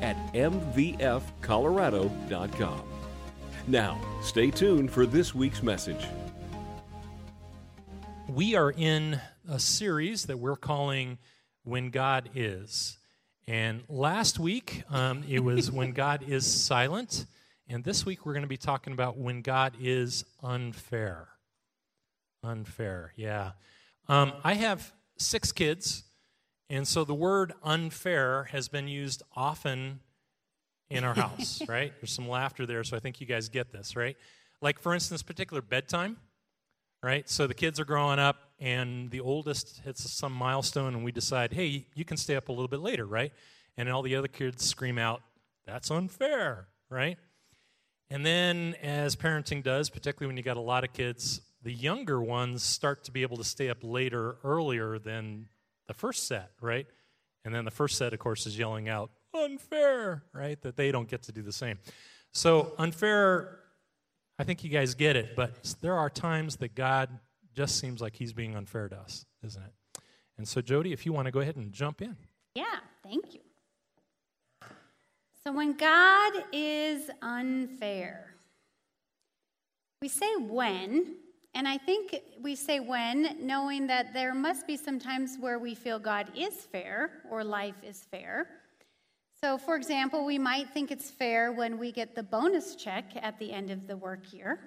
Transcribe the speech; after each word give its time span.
at 0.00 0.16
mvfcolorado.com. 0.34 2.82
Now, 3.66 3.98
stay 4.22 4.50
tuned 4.50 4.90
for 4.90 5.06
this 5.06 5.34
week's 5.34 5.62
message. 5.62 6.04
We 8.28 8.56
are 8.56 8.70
in 8.70 9.20
a 9.48 9.58
series 9.58 10.26
that 10.26 10.38
we're 10.38 10.56
calling 10.56 11.18
When 11.62 11.90
God 11.90 12.30
Is. 12.34 12.98
And 13.46 13.82
last 13.88 14.38
week, 14.38 14.84
um, 14.90 15.24
it 15.28 15.40
was 15.40 15.70
When 15.70 15.92
God 15.92 16.24
Is 16.26 16.46
Silent. 16.46 17.26
And 17.68 17.84
this 17.84 18.04
week, 18.04 18.26
we're 18.26 18.32
going 18.32 18.42
to 18.42 18.48
be 18.48 18.56
talking 18.56 18.92
about 18.92 19.18
When 19.18 19.42
God 19.42 19.74
Is 19.80 20.24
Unfair. 20.42 21.28
Unfair, 22.42 23.12
yeah. 23.16 23.52
Um, 24.08 24.32
I 24.42 24.54
have 24.54 24.92
six 25.16 25.52
kids. 25.52 26.04
And 26.70 26.88
so 26.88 27.04
the 27.04 27.14
word 27.14 27.52
unfair 27.62 28.44
has 28.44 28.68
been 28.68 28.88
used 28.88 29.22
often 29.36 30.00
in 30.90 31.04
our 31.04 31.14
house, 31.14 31.62
right? 31.68 31.92
There's 32.00 32.12
some 32.12 32.28
laughter 32.28 32.66
there, 32.66 32.84
so 32.84 32.96
I 32.96 33.00
think 33.00 33.20
you 33.20 33.26
guys 33.26 33.48
get 33.48 33.72
this, 33.72 33.96
right? 33.96 34.16
Like, 34.60 34.80
for 34.80 34.94
instance, 34.94 35.22
particular 35.22 35.60
bedtime, 35.60 36.16
right? 37.02 37.28
So 37.28 37.46
the 37.46 37.54
kids 37.54 37.78
are 37.78 37.84
growing 37.84 38.18
up, 38.18 38.36
and 38.58 39.10
the 39.10 39.20
oldest 39.20 39.80
hits 39.84 40.10
some 40.10 40.32
milestone, 40.32 40.94
and 40.94 41.04
we 41.04 41.12
decide, 41.12 41.52
hey, 41.52 41.86
you 41.94 42.04
can 42.04 42.16
stay 42.16 42.36
up 42.36 42.48
a 42.48 42.52
little 42.52 42.68
bit 42.68 42.80
later, 42.80 43.04
right? 43.04 43.32
And 43.76 43.88
all 43.90 44.02
the 44.02 44.16
other 44.16 44.28
kids 44.28 44.64
scream 44.64 44.98
out, 44.98 45.20
that's 45.66 45.90
unfair, 45.90 46.68
right? 46.88 47.18
And 48.10 48.24
then, 48.24 48.74
as 48.82 49.16
parenting 49.16 49.62
does, 49.62 49.90
particularly 49.90 50.28
when 50.28 50.36
you 50.36 50.42
got 50.42 50.56
a 50.56 50.60
lot 50.60 50.84
of 50.84 50.92
kids, 50.92 51.40
the 51.62 51.72
younger 51.72 52.20
ones 52.22 52.62
start 52.62 53.04
to 53.04 53.10
be 53.10 53.22
able 53.22 53.38
to 53.38 53.44
stay 53.44 53.70
up 53.70 53.78
later 53.82 54.36
earlier 54.44 54.98
than 54.98 55.46
the 55.86 55.94
first 55.94 56.26
set, 56.26 56.50
right? 56.60 56.86
And 57.44 57.54
then 57.54 57.64
the 57.64 57.70
first 57.70 57.98
set, 57.98 58.12
of 58.12 58.18
course, 58.18 58.46
is 58.46 58.58
yelling 58.58 58.88
out, 58.88 59.10
unfair, 59.34 60.22
right? 60.32 60.60
That 60.62 60.76
they 60.76 60.90
don't 60.90 61.08
get 61.08 61.22
to 61.24 61.32
do 61.32 61.42
the 61.42 61.52
same. 61.52 61.78
So, 62.32 62.72
unfair, 62.78 63.60
I 64.38 64.44
think 64.44 64.64
you 64.64 64.70
guys 64.70 64.94
get 64.94 65.16
it, 65.16 65.36
but 65.36 65.74
there 65.80 65.94
are 65.94 66.10
times 66.10 66.56
that 66.56 66.74
God 66.74 67.10
just 67.54 67.78
seems 67.78 68.00
like 68.00 68.16
He's 68.16 68.32
being 68.32 68.56
unfair 68.56 68.88
to 68.88 68.96
us, 68.96 69.26
isn't 69.44 69.62
it? 69.62 70.00
And 70.38 70.48
so, 70.48 70.60
Jody, 70.60 70.92
if 70.92 71.06
you 71.06 71.12
want 71.12 71.26
to 71.26 71.32
go 71.32 71.40
ahead 71.40 71.56
and 71.56 71.72
jump 71.72 72.02
in. 72.02 72.16
Yeah, 72.54 72.64
thank 73.02 73.34
you. 73.34 73.40
So, 75.44 75.52
when 75.52 75.76
God 75.76 76.32
is 76.52 77.10
unfair, 77.20 78.34
we 80.00 80.08
say 80.08 80.34
when, 80.36 81.16
and 81.54 81.68
I 81.68 81.78
think 81.78 82.20
we 82.42 82.56
say 82.56 82.80
when, 82.80 83.46
knowing 83.46 83.86
that 83.86 84.12
there 84.12 84.34
must 84.34 84.66
be 84.66 84.76
some 84.76 84.98
times 84.98 85.36
where 85.38 85.58
we 85.58 85.74
feel 85.74 85.98
God 85.98 86.26
is 86.36 86.54
fair 86.54 87.22
or 87.30 87.44
life 87.44 87.76
is 87.82 88.04
fair. 88.10 88.48
So, 89.40 89.58
for 89.58 89.76
example, 89.76 90.24
we 90.24 90.38
might 90.38 90.70
think 90.70 90.90
it's 90.90 91.10
fair 91.10 91.52
when 91.52 91.78
we 91.78 91.92
get 91.92 92.14
the 92.14 92.22
bonus 92.22 92.74
check 92.74 93.04
at 93.20 93.38
the 93.38 93.52
end 93.52 93.70
of 93.70 93.86
the 93.86 93.96
work 93.96 94.32
year. 94.32 94.58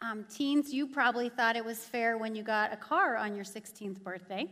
Um, 0.00 0.24
teens, 0.30 0.72
you 0.72 0.86
probably 0.86 1.28
thought 1.28 1.56
it 1.56 1.64
was 1.64 1.78
fair 1.78 2.16
when 2.16 2.34
you 2.34 2.42
got 2.42 2.72
a 2.72 2.76
car 2.76 3.16
on 3.16 3.34
your 3.34 3.44
16th 3.44 4.02
birthday. 4.02 4.48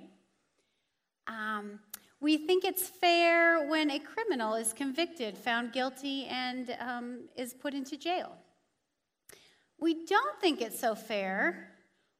Um, 1.26 1.78
we 2.20 2.36
think 2.36 2.64
it's 2.64 2.88
fair 2.88 3.66
when 3.68 3.90
a 3.90 3.98
criminal 4.00 4.54
is 4.54 4.72
convicted, 4.72 5.38
found 5.38 5.72
guilty, 5.72 6.26
and 6.26 6.76
um, 6.80 7.20
is 7.36 7.54
put 7.54 7.72
into 7.72 7.96
jail. 7.96 8.36
We 9.80 10.04
don't 10.06 10.40
think 10.40 10.60
it's 10.60 10.80
so 10.80 10.94
fair 10.94 11.70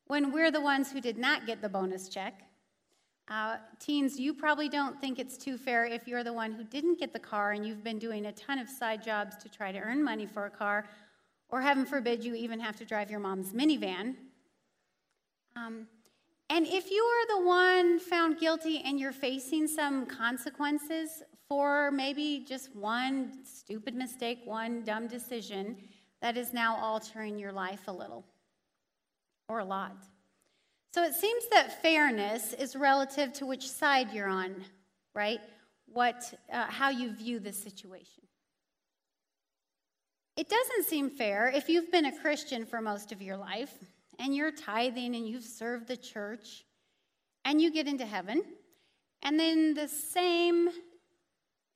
when 0.06 0.32
we're 0.32 0.50
the 0.50 0.60
ones 0.60 0.92
who 0.92 1.00
did 1.00 1.18
not 1.18 1.46
get 1.46 1.60
the 1.60 1.68
bonus 1.68 2.08
check. 2.08 2.42
Uh, 3.28 3.56
teens, 3.78 4.18
you 4.18 4.32
probably 4.32 4.68
don't 4.68 4.98
think 5.00 5.18
it's 5.18 5.36
too 5.36 5.58
fair 5.58 5.84
if 5.84 6.08
you're 6.08 6.24
the 6.24 6.32
one 6.32 6.52
who 6.52 6.64
didn't 6.64 6.98
get 6.98 7.12
the 7.12 7.18
car 7.18 7.52
and 7.52 7.66
you've 7.66 7.84
been 7.84 7.98
doing 7.98 8.26
a 8.26 8.32
ton 8.32 8.58
of 8.58 8.68
side 8.70 9.02
jobs 9.02 9.36
to 9.36 9.48
try 9.48 9.70
to 9.70 9.78
earn 9.78 10.02
money 10.02 10.24
for 10.24 10.46
a 10.46 10.50
car, 10.50 10.88
or 11.50 11.60
heaven 11.60 11.84
forbid, 11.84 12.24
you 12.24 12.34
even 12.34 12.60
have 12.60 12.76
to 12.76 12.84
drive 12.84 13.10
your 13.10 13.20
mom's 13.20 13.52
minivan. 13.52 14.14
Um, 15.56 15.88
and 16.48 16.66
if 16.66 16.90
you 16.90 17.02
are 17.02 17.38
the 17.38 17.46
one 17.46 17.98
found 17.98 18.38
guilty 18.38 18.82
and 18.84 18.98
you're 18.98 19.12
facing 19.12 19.66
some 19.66 20.06
consequences 20.06 21.22
for 21.48 21.90
maybe 21.90 22.44
just 22.46 22.74
one 22.74 23.32
stupid 23.44 23.94
mistake, 23.94 24.40
one 24.44 24.84
dumb 24.84 25.06
decision, 25.06 25.76
that 26.20 26.36
is 26.36 26.52
now 26.52 26.76
altering 26.76 27.38
your 27.38 27.52
life 27.52 27.86
a 27.86 27.92
little 27.92 28.24
or 29.48 29.60
a 29.60 29.64
lot. 29.64 29.96
So 30.92 31.04
it 31.04 31.14
seems 31.14 31.44
that 31.50 31.82
fairness 31.82 32.54
is 32.54 32.74
relative 32.74 33.32
to 33.34 33.46
which 33.46 33.68
side 33.68 34.12
you're 34.12 34.28
on, 34.28 34.64
right? 35.14 35.40
What, 35.86 36.34
uh, 36.52 36.66
how 36.66 36.90
you 36.90 37.12
view 37.12 37.38
the 37.38 37.52
situation. 37.52 38.24
It 40.36 40.48
doesn't 40.48 40.86
seem 40.86 41.10
fair 41.10 41.52
if 41.54 41.68
you've 41.68 41.90
been 41.90 42.06
a 42.06 42.18
Christian 42.20 42.64
for 42.64 42.80
most 42.80 43.12
of 43.12 43.20
your 43.20 43.36
life 43.36 43.72
and 44.18 44.34
you're 44.34 44.52
tithing 44.52 45.14
and 45.14 45.26
you've 45.26 45.44
served 45.44 45.88
the 45.88 45.96
church 45.96 46.64
and 47.44 47.60
you 47.60 47.72
get 47.72 47.86
into 47.86 48.04
heaven, 48.04 48.42
and 49.22 49.38
then 49.38 49.74
the 49.74 49.88
same 49.88 50.68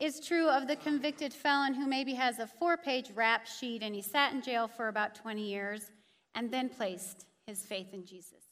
is 0.02 0.18
true 0.18 0.48
of 0.48 0.66
the 0.66 0.74
convicted 0.74 1.32
felon 1.32 1.72
who 1.74 1.86
maybe 1.86 2.12
has 2.12 2.40
a 2.40 2.46
four 2.46 2.76
page 2.76 3.12
rap 3.14 3.46
sheet 3.46 3.84
and 3.84 3.94
he 3.94 4.02
sat 4.02 4.32
in 4.32 4.42
jail 4.42 4.66
for 4.66 4.88
about 4.88 5.14
20 5.14 5.40
years 5.40 5.92
and 6.34 6.50
then 6.50 6.68
placed 6.68 7.24
his 7.46 7.64
faith 7.64 7.94
in 7.94 8.04
Jesus. 8.04 8.42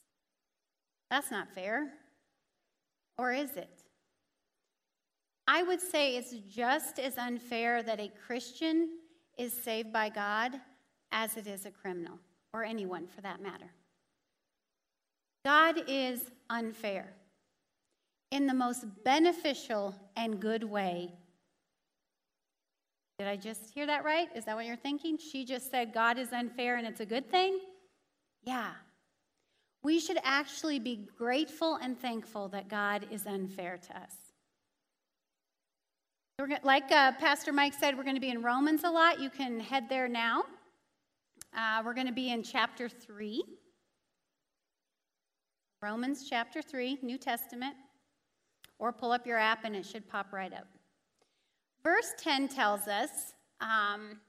That's 1.09 1.29
not 1.29 1.53
fair. 1.53 1.89
Or 3.17 3.33
is 3.33 3.57
it? 3.57 3.83
I 5.45 5.61
would 5.63 5.81
say 5.81 6.15
it's 6.15 6.33
just 6.49 6.99
as 6.99 7.17
unfair 7.17 7.83
that 7.83 7.99
a 7.99 8.09
Christian 8.25 8.87
is 9.37 9.51
saved 9.51 9.91
by 9.91 10.07
God 10.07 10.53
as 11.11 11.35
it 11.35 11.47
is 11.47 11.65
a 11.65 11.71
criminal, 11.71 12.17
or 12.53 12.63
anyone 12.63 13.07
for 13.07 13.19
that 13.19 13.41
matter. 13.41 13.73
God 15.43 15.81
is 15.89 16.21
unfair 16.49 17.11
in 18.31 18.47
the 18.47 18.53
most 18.53 18.85
beneficial 19.03 19.93
and 20.15 20.39
good 20.39 20.63
way 20.63 21.11
did 23.21 23.27
I 23.27 23.35
just 23.35 23.69
hear 23.69 23.85
that 23.85 24.03
right? 24.03 24.29
Is 24.33 24.45
that 24.45 24.55
what 24.55 24.65
you're 24.65 24.75
thinking? 24.75 25.15
She 25.15 25.45
just 25.45 25.69
said 25.69 25.93
God 25.93 26.17
is 26.17 26.33
unfair 26.33 26.77
and 26.77 26.87
it's 26.87 27.01
a 27.01 27.05
good 27.05 27.29
thing? 27.29 27.59
Yeah. 28.41 28.71
We 29.83 29.99
should 29.99 30.17
actually 30.23 30.79
be 30.79 31.07
grateful 31.19 31.75
and 31.75 31.99
thankful 31.99 32.47
that 32.47 32.67
God 32.67 33.05
is 33.11 33.27
unfair 33.27 33.77
to 33.77 33.95
us. 33.95 34.15
like 36.63 36.91
uh, 36.91 37.11
Pastor 37.19 37.53
Mike 37.53 37.75
said, 37.79 37.95
we're 37.95 38.03
going 38.03 38.15
to 38.15 38.21
be 38.21 38.31
in 38.31 38.41
Romans 38.41 38.83
a 38.85 38.89
lot. 38.89 39.19
You 39.19 39.29
can 39.29 39.59
head 39.59 39.83
there 39.87 40.07
now. 40.07 40.45
Uh, 41.55 41.83
we're 41.85 41.93
going 41.93 42.07
to 42.07 42.13
be 42.13 42.31
in 42.31 42.41
chapter 42.41 42.89
3. 42.89 43.43
Romans 45.83 46.25
chapter 46.27 46.63
3, 46.63 46.97
New 47.03 47.19
Testament. 47.19 47.75
Or 48.79 48.91
pull 48.91 49.11
up 49.11 49.27
your 49.27 49.37
app 49.37 49.63
and 49.63 49.75
it 49.75 49.85
should 49.85 50.09
pop 50.09 50.33
right 50.33 50.51
up. 50.51 50.65
Verse 51.83 52.13
10 52.19 52.47
tells 52.49 52.87
us, 52.87 53.33
um, 53.59 54.19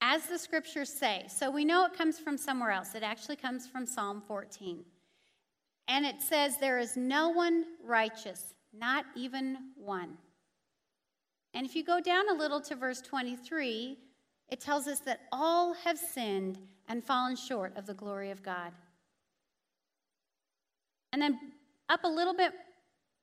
as 0.00 0.26
the 0.26 0.38
scriptures 0.38 0.92
say, 0.92 1.24
so 1.28 1.50
we 1.50 1.64
know 1.64 1.84
it 1.84 1.96
comes 1.96 2.18
from 2.18 2.36
somewhere 2.36 2.70
else. 2.70 2.94
It 2.94 3.02
actually 3.02 3.36
comes 3.36 3.66
from 3.66 3.86
Psalm 3.86 4.22
14. 4.26 4.84
And 5.88 6.04
it 6.04 6.20
says, 6.20 6.58
There 6.58 6.78
is 6.78 6.96
no 6.96 7.30
one 7.30 7.64
righteous, 7.84 8.54
not 8.72 9.04
even 9.14 9.56
one. 9.76 10.18
And 11.54 11.64
if 11.64 11.74
you 11.74 11.84
go 11.84 12.00
down 12.00 12.28
a 12.28 12.34
little 12.34 12.60
to 12.62 12.76
verse 12.76 13.00
23, 13.00 13.96
it 14.48 14.60
tells 14.60 14.86
us 14.86 15.00
that 15.00 15.20
all 15.32 15.74
have 15.74 15.98
sinned 15.98 16.58
and 16.88 17.02
fallen 17.02 17.34
short 17.34 17.76
of 17.76 17.86
the 17.86 17.94
glory 17.94 18.30
of 18.30 18.42
God. 18.42 18.72
And 21.12 21.22
then 21.22 21.38
up 21.88 22.04
a 22.04 22.08
little 22.08 22.34
bit 22.34 22.52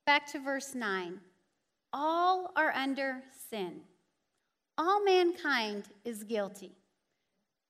back 0.05 0.25
to 0.31 0.39
verse 0.39 0.73
9. 0.73 1.19
All 1.93 2.51
are 2.55 2.71
under 2.71 3.21
sin. 3.49 3.81
All 4.77 5.03
mankind 5.03 5.85
is 6.03 6.23
guilty. 6.23 6.75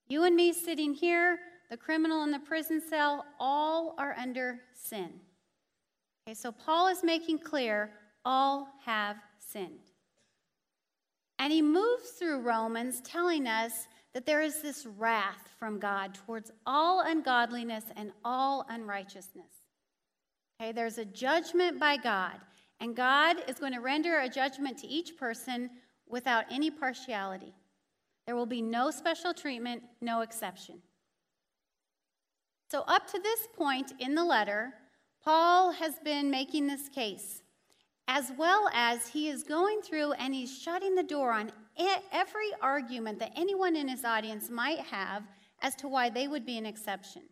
You 0.08 0.24
and 0.24 0.36
me 0.36 0.54
sitting 0.54 0.94
here, 0.94 1.40
the 1.70 1.78
criminal 1.78 2.24
in 2.24 2.32
the 2.32 2.40
prison 2.40 2.82
cell, 2.90 3.26
all 3.40 3.96
are 3.98 4.16
under 4.18 4.62
sin. 4.74 5.10
Okay, 6.26 6.34
so 6.34 6.52
Paul 6.52 6.88
is 6.88 7.04
making 7.04 7.40
clear 7.40 7.92
all 8.26 8.70
have 8.86 9.18
sinned. 9.38 9.90
And 11.40 11.52
he 11.52 11.62
moves 11.62 12.12
through 12.18 12.42
Romans 12.42 13.02
telling 13.02 13.48
us 13.48 13.88
that 14.14 14.26
there 14.26 14.42
is 14.42 14.62
this 14.62 14.86
wrath 14.86 15.50
from 15.60 15.80
God 15.80 16.14
towards 16.14 16.52
all 16.66 17.02
ungodliness 17.02 17.86
and 17.96 18.12
all 18.24 18.66
unrighteousness. 18.70 19.52
Okay, 20.62 20.72
there's 20.72 21.00
a 21.00 21.06
judgment 21.06 21.80
by 21.80 21.98
God, 21.98 22.38
and 22.80 22.96
God 22.96 23.38
is 23.48 23.60
going 23.60 23.74
to 23.74 23.80
render 23.80 24.20
a 24.20 24.30
judgment 24.30 24.78
to 24.80 24.88
each 24.88 25.18
person 25.18 25.70
without 26.08 26.46
any 26.52 26.70
partiality. 26.70 27.54
There 28.26 28.36
will 28.36 28.46
be 28.46 28.62
no 28.62 28.92
special 28.92 29.34
treatment, 29.34 29.84
no 30.02 30.22
exception. 30.22 30.82
So, 32.70 32.82
up 32.88 33.08
to 33.12 33.20
this 33.20 33.48
point 33.56 33.94
in 34.00 34.16
the 34.16 34.24
letter, 34.24 34.74
Paul 35.24 35.72
has 35.74 36.00
been 36.04 36.32
making 36.32 36.68
this 36.68 36.90
case, 36.90 37.44
as 38.08 38.32
well 38.38 38.70
as 38.74 39.08
he 39.08 39.30
is 39.30 39.44
going 39.44 39.82
through 39.82 40.14
and 40.14 40.34
he's 40.34 40.58
shutting 40.58 40.96
the 40.96 41.04
door 41.04 41.32
on 41.32 41.52
every 42.12 42.50
argument 42.62 43.20
that 43.20 43.32
anyone 43.36 43.76
in 43.76 43.88
his 43.88 44.04
audience 44.04 44.50
might 44.50 44.80
have 44.80 45.24
as 45.62 45.76
to 45.76 45.88
why 45.88 46.10
they 46.10 46.28
would 46.28 46.46
be 46.46 46.58
an 46.58 46.66
exception. 46.66 47.24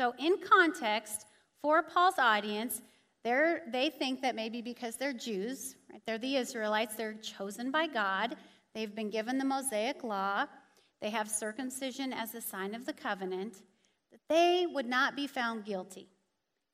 So, 0.00 0.14
in 0.18 0.36
context, 0.38 1.26
for 1.62 1.82
Paul's 1.82 2.18
audience, 2.18 2.82
they 3.24 3.92
think 3.98 4.22
that 4.22 4.34
maybe 4.34 4.62
because 4.62 4.96
they're 4.96 5.12
Jews, 5.12 5.76
right, 5.90 6.02
they're 6.06 6.18
the 6.18 6.36
Israelites, 6.36 6.94
they're 6.94 7.14
chosen 7.14 7.70
by 7.70 7.86
God, 7.86 8.36
they've 8.74 8.94
been 8.94 9.10
given 9.10 9.38
the 9.38 9.44
Mosaic 9.44 10.04
law, 10.04 10.46
they 11.00 11.10
have 11.10 11.28
circumcision 11.28 12.12
as 12.12 12.34
a 12.34 12.40
sign 12.40 12.74
of 12.74 12.86
the 12.86 12.92
covenant, 12.92 13.62
that 14.10 14.20
they 14.28 14.66
would 14.66 14.86
not 14.86 15.16
be 15.16 15.26
found 15.26 15.64
guilty. 15.64 16.08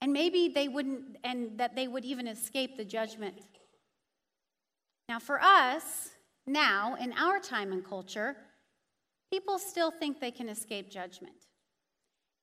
And 0.01 0.13
maybe 0.13 0.49
they 0.49 0.69
wouldn't, 0.69 1.17
and 1.25 1.59
that 1.59 1.75
they 1.75 1.89
would 1.89 2.05
even 2.05 2.29
escape 2.29 2.77
the 2.77 2.85
judgment. 2.85 3.41
Now, 5.09 5.19
for 5.19 5.41
us, 5.43 6.11
now, 6.47 6.97
in 7.01 7.13
our 7.15 7.41
time 7.41 7.73
and 7.73 7.85
culture, 7.85 8.37
people 9.33 9.59
still 9.59 9.91
think 9.91 10.21
they 10.21 10.31
can 10.31 10.49
escape 10.49 10.91
judgment. 10.91 11.47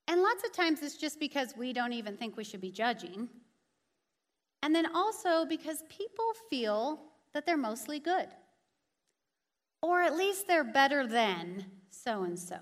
And 0.07 0.21
lots 0.21 0.43
of 0.43 0.51
times 0.51 0.81
it's 0.81 0.97
just 0.97 1.19
because 1.19 1.53
we 1.55 1.71
don't 1.71 1.93
even 1.93 2.17
think 2.17 2.35
we 2.35 2.43
should 2.43 2.61
be 2.61 2.71
judging. 2.71 3.29
And 4.63 4.75
then 4.75 4.87
also 4.95 5.45
because 5.45 5.83
people 5.89 6.33
feel 6.49 6.99
that 7.33 7.45
they're 7.45 7.57
mostly 7.57 7.99
good. 7.99 8.27
Or 9.81 10.01
at 10.01 10.15
least 10.15 10.47
they're 10.47 10.63
better 10.63 11.07
than 11.07 11.65
so 11.89 12.23
and 12.23 12.37
so. 12.37 12.57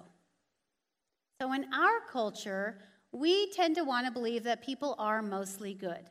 So 1.41 1.53
in 1.53 1.65
our 1.73 1.99
culture, 2.11 2.79
we 3.11 3.51
tend 3.51 3.75
to 3.75 3.83
want 3.83 4.05
to 4.05 4.11
believe 4.11 4.43
that 4.43 4.63
people 4.63 4.95
are 4.99 5.21
mostly 5.21 5.73
good. 5.73 6.09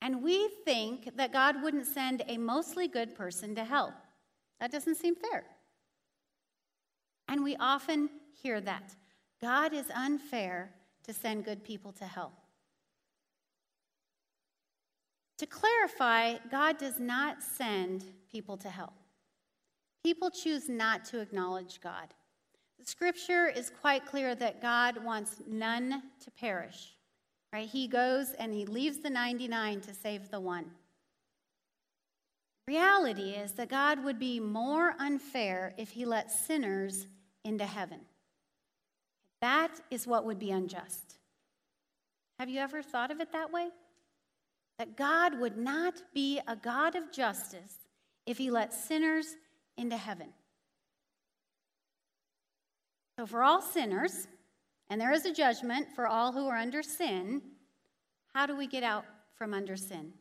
And 0.00 0.22
we 0.22 0.48
think 0.64 1.16
that 1.16 1.32
God 1.32 1.62
wouldn't 1.62 1.86
send 1.86 2.22
a 2.26 2.36
mostly 2.36 2.88
good 2.88 3.14
person 3.14 3.54
to 3.54 3.64
hell. 3.64 3.94
That 4.58 4.72
doesn't 4.72 4.96
seem 4.96 5.14
fair. 5.14 5.44
And 7.28 7.44
we 7.44 7.56
often 7.56 8.10
hear 8.42 8.60
that. 8.60 8.94
God 9.40 9.72
is 9.72 9.86
unfair 9.94 10.72
to 11.04 11.12
send 11.12 11.44
good 11.44 11.62
people 11.62 11.92
to 11.92 12.04
hell. 12.04 12.32
To 15.42 15.46
clarify, 15.48 16.36
God 16.52 16.78
does 16.78 17.00
not 17.00 17.42
send 17.42 18.04
people 18.30 18.56
to 18.58 18.68
hell. 18.68 18.92
People 20.04 20.30
choose 20.30 20.68
not 20.68 21.04
to 21.06 21.20
acknowledge 21.20 21.80
God. 21.80 22.14
The 22.78 22.86
scripture 22.86 23.48
is 23.48 23.68
quite 23.68 24.06
clear 24.06 24.36
that 24.36 24.62
God 24.62 25.04
wants 25.04 25.42
none 25.48 26.00
to 26.20 26.30
perish. 26.30 26.94
Right? 27.52 27.68
He 27.68 27.88
goes 27.88 28.34
and 28.38 28.54
he 28.54 28.66
leaves 28.66 28.98
the 28.98 29.10
99 29.10 29.80
to 29.80 29.92
save 29.92 30.30
the 30.30 30.38
one. 30.38 30.66
Reality 32.68 33.30
is 33.30 33.50
that 33.54 33.68
God 33.68 34.04
would 34.04 34.20
be 34.20 34.38
more 34.38 34.94
unfair 35.00 35.74
if 35.76 35.90
he 35.90 36.04
let 36.04 36.30
sinners 36.30 37.08
into 37.44 37.66
heaven. 37.66 38.02
That 39.40 39.80
is 39.90 40.06
what 40.06 40.24
would 40.24 40.38
be 40.38 40.52
unjust. 40.52 41.18
Have 42.38 42.48
you 42.48 42.60
ever 42.60 42.80
thought 42.80 43.10
of 43.10 43.20
it 43.20 43.32
that 43.32 43.52
way? 43.52 43.70
That 44.82 44.96
God 44.96 45.38
would 45.38 45.56
not 45.56 46.02
be 46.12 46.40
a 46.48 46.56
God 46.56 46.96
of 46.96 47.12
justice 47.12 47.86
if 48.26 48.36
he 48.36 48.50
let 48.50 48.74
sinners 48.74 49.36
into 49.76 49.96
heaven. 49.96 50.30
So, 53.16 53.24
for 53.24 53.44
all 53.44 53.62
sinners, 53.62 54.26
and 54.90 55.00
there 55.00 55.12
is 55.12 55.24
a 55.24 55.32
judgment 55.32 55.86
for 55.94 56.08
all 56.08 56.32
who 56.32 56.48
are 56.48 56.56
under 56.56 56.82
sin, 56.82 57.42
how 58.34 58.44
do 58.44 58.56
we 58.56 58.66
get 58.66 58.82
out 58.82 59.04
from 59.38 59.54
under 59.54 59.76
sin? 59.76 60.14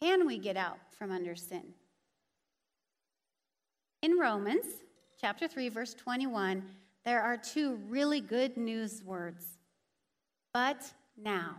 Can 0.00 0.24
we 0.24 0.38
get 0.38 0.56
out 0.56 0.78
from 0.96 1.10
under 1.10 1.34
sin? 1.34 1.74
In 4.02 4.20
Romans 4.20 4.66
chapter 5.20 5.48
3 5.48 5.68
verse 5.68 5.94
21, 5.94 6.62
there 7.04 7.22
are 7.22 7.36
two 7.36 7.80
really 7.88 8.20
good 8.20 8.56
news 8.56 9.02
words. 9.02 9.44
But 10.52 10.92
now. 11.20 11.56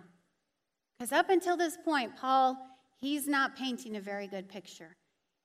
Because 0.98 1.12
up 1.12 1.30
until 1.30 1.58
this 1.58 1.78
point, 1.84 2.16
Paul, 2.16 2.58
he's 2.98 3.28
not 3.28 3.56
painting 3.56 3.98
a 3.98 4.02
very 4.02 4.28
good 4.28 4.48
picture. 4.48 4.96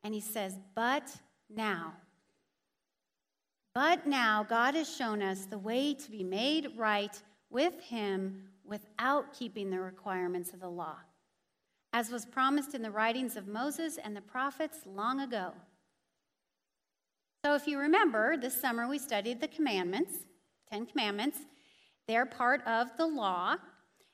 And 0.02 0.14
he 0.14 0.20
says, 0.20 0.58
but 0.74 1.14
now. 1.48 1.94
But 3.74 4.06
now 4.06 4.44
God 4.48 4.74
has 4.74 4.94
shown 4.94 5.22
us 5.22 5.44
the 5.44 5.58
way 5.58 5.94
to 5.94 6.10
be 6.10 6.24
made 6.24 6.68
right 6.76 7.20
with 7.50 7.80
him 7.80 8.44
without 8.64 9.32
keeping 9.32 9.70
the 9.70 9.80
requirements 9.80 10.52
of 10.52 10.60
the 10.60 10.68
law 10.68 10.96
as 11.92 12.10
was 12.10 12.24
promised 12.24 12.74
in 12.74 12.82
the 12.82 12.90
writings 12.90 13.36
of 13.36 13.48
Moses 13.48 13.98
and 13.98 14.16
the 14.16 14.20
prophets 14.20 14.78
long 14.86 15.20
ago. 15.20 15.52
So, 17.44 17.54
if 17.54 17.66
you 17.66 17.78
remember, 17.78 18.36
this 18.36 18.60
summer 18.60 18.86
we 18.86 18.98
studied 18.98 19.40
the 19.40 19.48
commandments, 19.48 20.14
Ten 20.70 20.86
Commandments. 20.86 21.38
They're 22.06 22.26
part 22.26 22.64
of 22.66 22.96
the 22.96 23.06
law, 23.06 23.56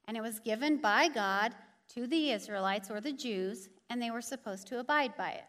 and 0.06 0.16
it 0.16 0.22
was 0.22 0.38
given 0.38 0.78
by 0.78 1.08
God 1.08 1.54
to 1.94 2.06
the 2.06 2.30
Israelites 2.30 2.90
or 2.90 3.00
the 3.00 3.12
Jews, 3.12 3.68
and 3.90 4.00
they 4.00 4.10
were 4.10 4.22
supposed 4.22 4.66
to 4.68 4.80
abide 4.80 5.16
by 5.16 5.30
it. 5.30 5.44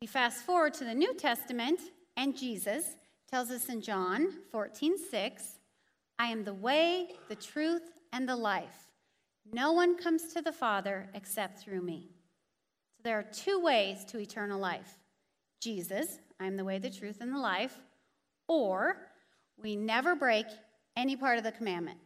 We 0.00 0.06
fast 0.06 0.44
forward 0.44 0.74
to 0.74 0.84
the 0.84 0.94
New 0.94 1.14
Testament, 1.14 1.80
and 2.16 2.36
Jesus 2.36 2.96
tells 3.30 3.50
us 3.50 3.68
in 3.68 3.80
John 3.80 4.28
14 4.52 4.96
6, 5.10 5.44
I 6.18 6.26
am 6.26 6.44
the 6.44 6.54
way, 6.54 7.08
the 7.28 7.34
truth, 7.34 7.82
and 8.12 8.28
the 8.28 8.36
life. 8.36 8.90
No 9.52 9.72
one 9.72 9.96
comes 9.96 10.32
to 10.32 10.42
the 10.42 10.52
Father 10.52 11.08
except 11.14 11.60
through 11.60 11.82
me. 11.82 12.10
So 12.96 13.02
there 13.02 13.18
are 13.18 13.24
two 13.24 13.60
ways 13.60 14.04
to 14.06 14.18
eternal 14.18 14.60
life 14.60 14.98
Jesus, 15.60 16.18
I 16.38 16.46
am 16.46 16.56
the 16.56 16.64
way, 16.64 16.78
the 16.78 16.90
truth, 16.90 17.18
and 17.20 17.32
the 17.34 17.38
life, 17.38 17.80
or 18.48 19.08
we 19.56 19.76
never 19.76 20.14
break 20.14 20.46
any 20.96 21.16
part 21.16 21.38
of 21.38 21.44
the 21.44 21.52
commandment, 21.52 21.98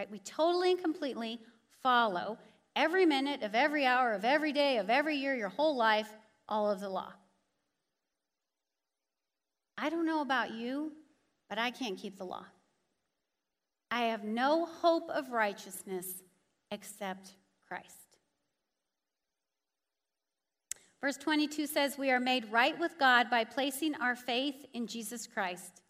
right? 0.00 0.10
We 0.10 0.20
totally 0.20 0.70
and 0.70 0.80
completely 0.80 1.40
follow 1.82 2.38
every 2.74 3.04
minute 3.04 3.42
of 3.42 3.54
every 3.54 3.84
hour 3.84 4.14
of 4.14 4.24
every 4.24 4.50
day 4.50 4.78
of 4.78 4.88
every 4.88 5.16
year, 5.16 5.34
your 5.34 5.50
whole 5.50 5.76
life, 5.76 6.08
all 6.48 6.70
of 6.70 6.80
the 6.80 6.88
law. 6.88 7.12
I 9.76 9.90
don't 9.90 10.06
know 10.06 10.22
about 10.22 10.52
you, 10.52 10.92
but 11.50 11.58
I 11.58 11.70
can't 11.70 11.98
keep 11.98 12.16
the 12.16 12.24
law. 12.24 12.46
I 13.90 14.04
have 14.04 14.24
no 14.24 14.64
hope 14.64 15.10
of 15.10 15.32
righteousness 15.32 16.06
except 16.70 17.32
Christ. 17.68 18.16
Verse 21.02 21.18
22 21.18 21.66
says, 21.66 21.98
We 21.98 22.10
are 22.10 22.20
made 22.20 22.50
right 22.50 22.78
with 22.78 22.98
God 22.98 23.28
by 23.28 23.44
placing 23.44 23.96
our 23.96 24.16
faith 24.16 24.64
in 24.72 24.86
Jesus 24.86 25.26
Christ. 25.26 25.82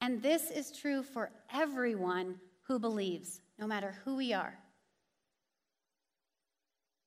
And 0.00 0.22
this 0.22 0.50
is 0.50 0.72
true 0.72 1.02
for 1.02 1.30
everyone 1.52 2.36
who 2.70 2.78
believes, 2.78 3.40
no 3.60 3.66
matter 3.66 3.94
who 4.04 4.16
we 4.16 4.32
are. 4.32 4.58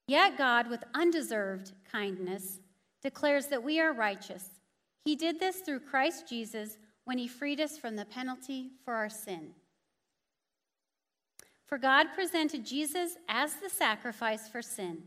Yet 0.08 0.38
God, 0.38 0.70
with 0.70 0.84
undeserved 0.94 1.72
kindness, 1.92 2.60
declares 3.02 3.48
that 3.48 3.64
we 3.64 3.80
are 3.80 3.92
righteous. 3.92 4.50
He 5.04 5.16
did 5.16 5.40
this 5.40 5.58
through 5.58 5.80
Christ 5.80 6.30
Jesus 6.30 6.78
when 7.06 7.18
he 7.18 7.28
freed 7.28 7.60
us 7.60 7.78
from 7.78 7.96
the 7.96 8.06
penalty 8.06 8.72
for 8.86 8.94
our 8.94 9.10
sin. 9.10 9.50
For 11.66 11.78
God 11.78 12.08
presented 12.14 12.66
Jesus 12.66 13.18
as 13.28 13.56
the 13.56 13.70
sacrifice 13.70 14.48
for 14.48 14.62
sin. 14.62 15.04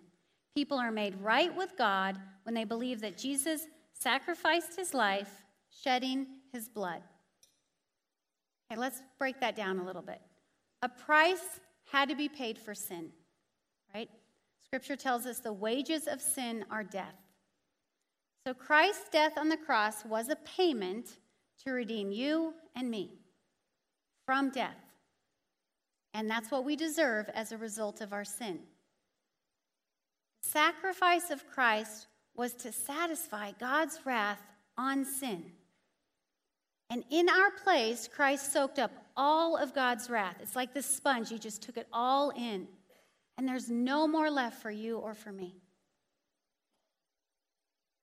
People 0.55 0.79
are 0.79 0.91
made 0.91 1.21
right 1.21 1.55
with 1.55 1.77
God 1.79 2.19
when 2.43 2.55
they 2.55 2.65
believe 2.65 3.01
that 3.03 3.19
Jesus 3.19 3.67
sacrificed 3.93 4.77
his 4.77 4.93
life, 4.93 5.45
shedding 5.71 6.27
his 6.53 6.69
blood. 6.69 7.03
Okay, 8.71 8.81
let's 8.81 9.03
break 9.19 9.41
that 9.41 9.55
down 9.55 9.79
a 9.79 9.85
little 9.85 10.03
bit. 10.03 10.21
A 10.83 10.89
price 10.89 11.61
had 11.91 12.09
to 12.09 12.17
be 12.17 12.29
paid 12.29 12.59
for 12.59 12.75
sin, 12.75 13.11
right? 13.95 14.11
Scripture 14.65 14.97
tells 14.97 15.27
us 15.27 15.39
the 15.39 15.53
wages 15.53 16.07
of 16.07 16.21
sin 16.21 16.65
are 16.71 16.85
death. 16.85 17.15
So 18.47 18.55
Christ's 18.55 19.09
death 19.11 19.37
on 19.37 19.49
the 19.49 19.57
cross 19.57 20.05
was 20.05 20.29
a 20.29 20.37
payment 20.37 21.19
to 21.65 21.73
redeem 21.73 22.13
you 22.13 22.55
and 22.75 22.91
me 22.91 23.19
from 24.25 24.51
death. 24.51 24.77
And 26.15 26.31
that's 26.31 26.51
what 26.51 26.65
we 26.65 26.77
deserve 26.77 27.29
as 27.35 27.53
a 27.53 27.59
result 27.59 28.01
of 28.01 28.13
our 28.13 28.25
sin. 28.25 28.61
The 30.43 30.49
sacrifice 30.49 31.31
of 31.31 31.49
Christ 31.51 32.07
was 32.37 32.53
to 32.55 32.73
satisfy 32.73 33.53
God's 33.59 34.01
wrath 34.05 34.41
on 34.77 35.05
sin. 35.05 35.53
And 36.91 37.05
in 37.11 37.29
our 37.29 37.51
place, 37.51 38.09
Christ 38.09 38.53
soaked 38.53 38.79
up 38.79 38.93
all 39.17 39.57
of 39.57 39.75
God's 39.75 40.09
wrath. 40.09 40.37
It's 40.41 40.55
like 40.55 40.73
this 40.73 40.87
sponge, 40.87 41.29
he 41.29 41.39
just 41.39 41.63
took 41.63 41.77
it 41.77 41.89
all 41.93 42.31
in. 42.31 42.69
And 43.39 43.47
there's 43.47 43.69
no 43.69 44.07
more 44.07 44.31
left 44.31 44.63
for 44.63 44.71
you 44.71 44.99
or 44.99 45.15
for 45.15 45.33
me. 45.33 45.57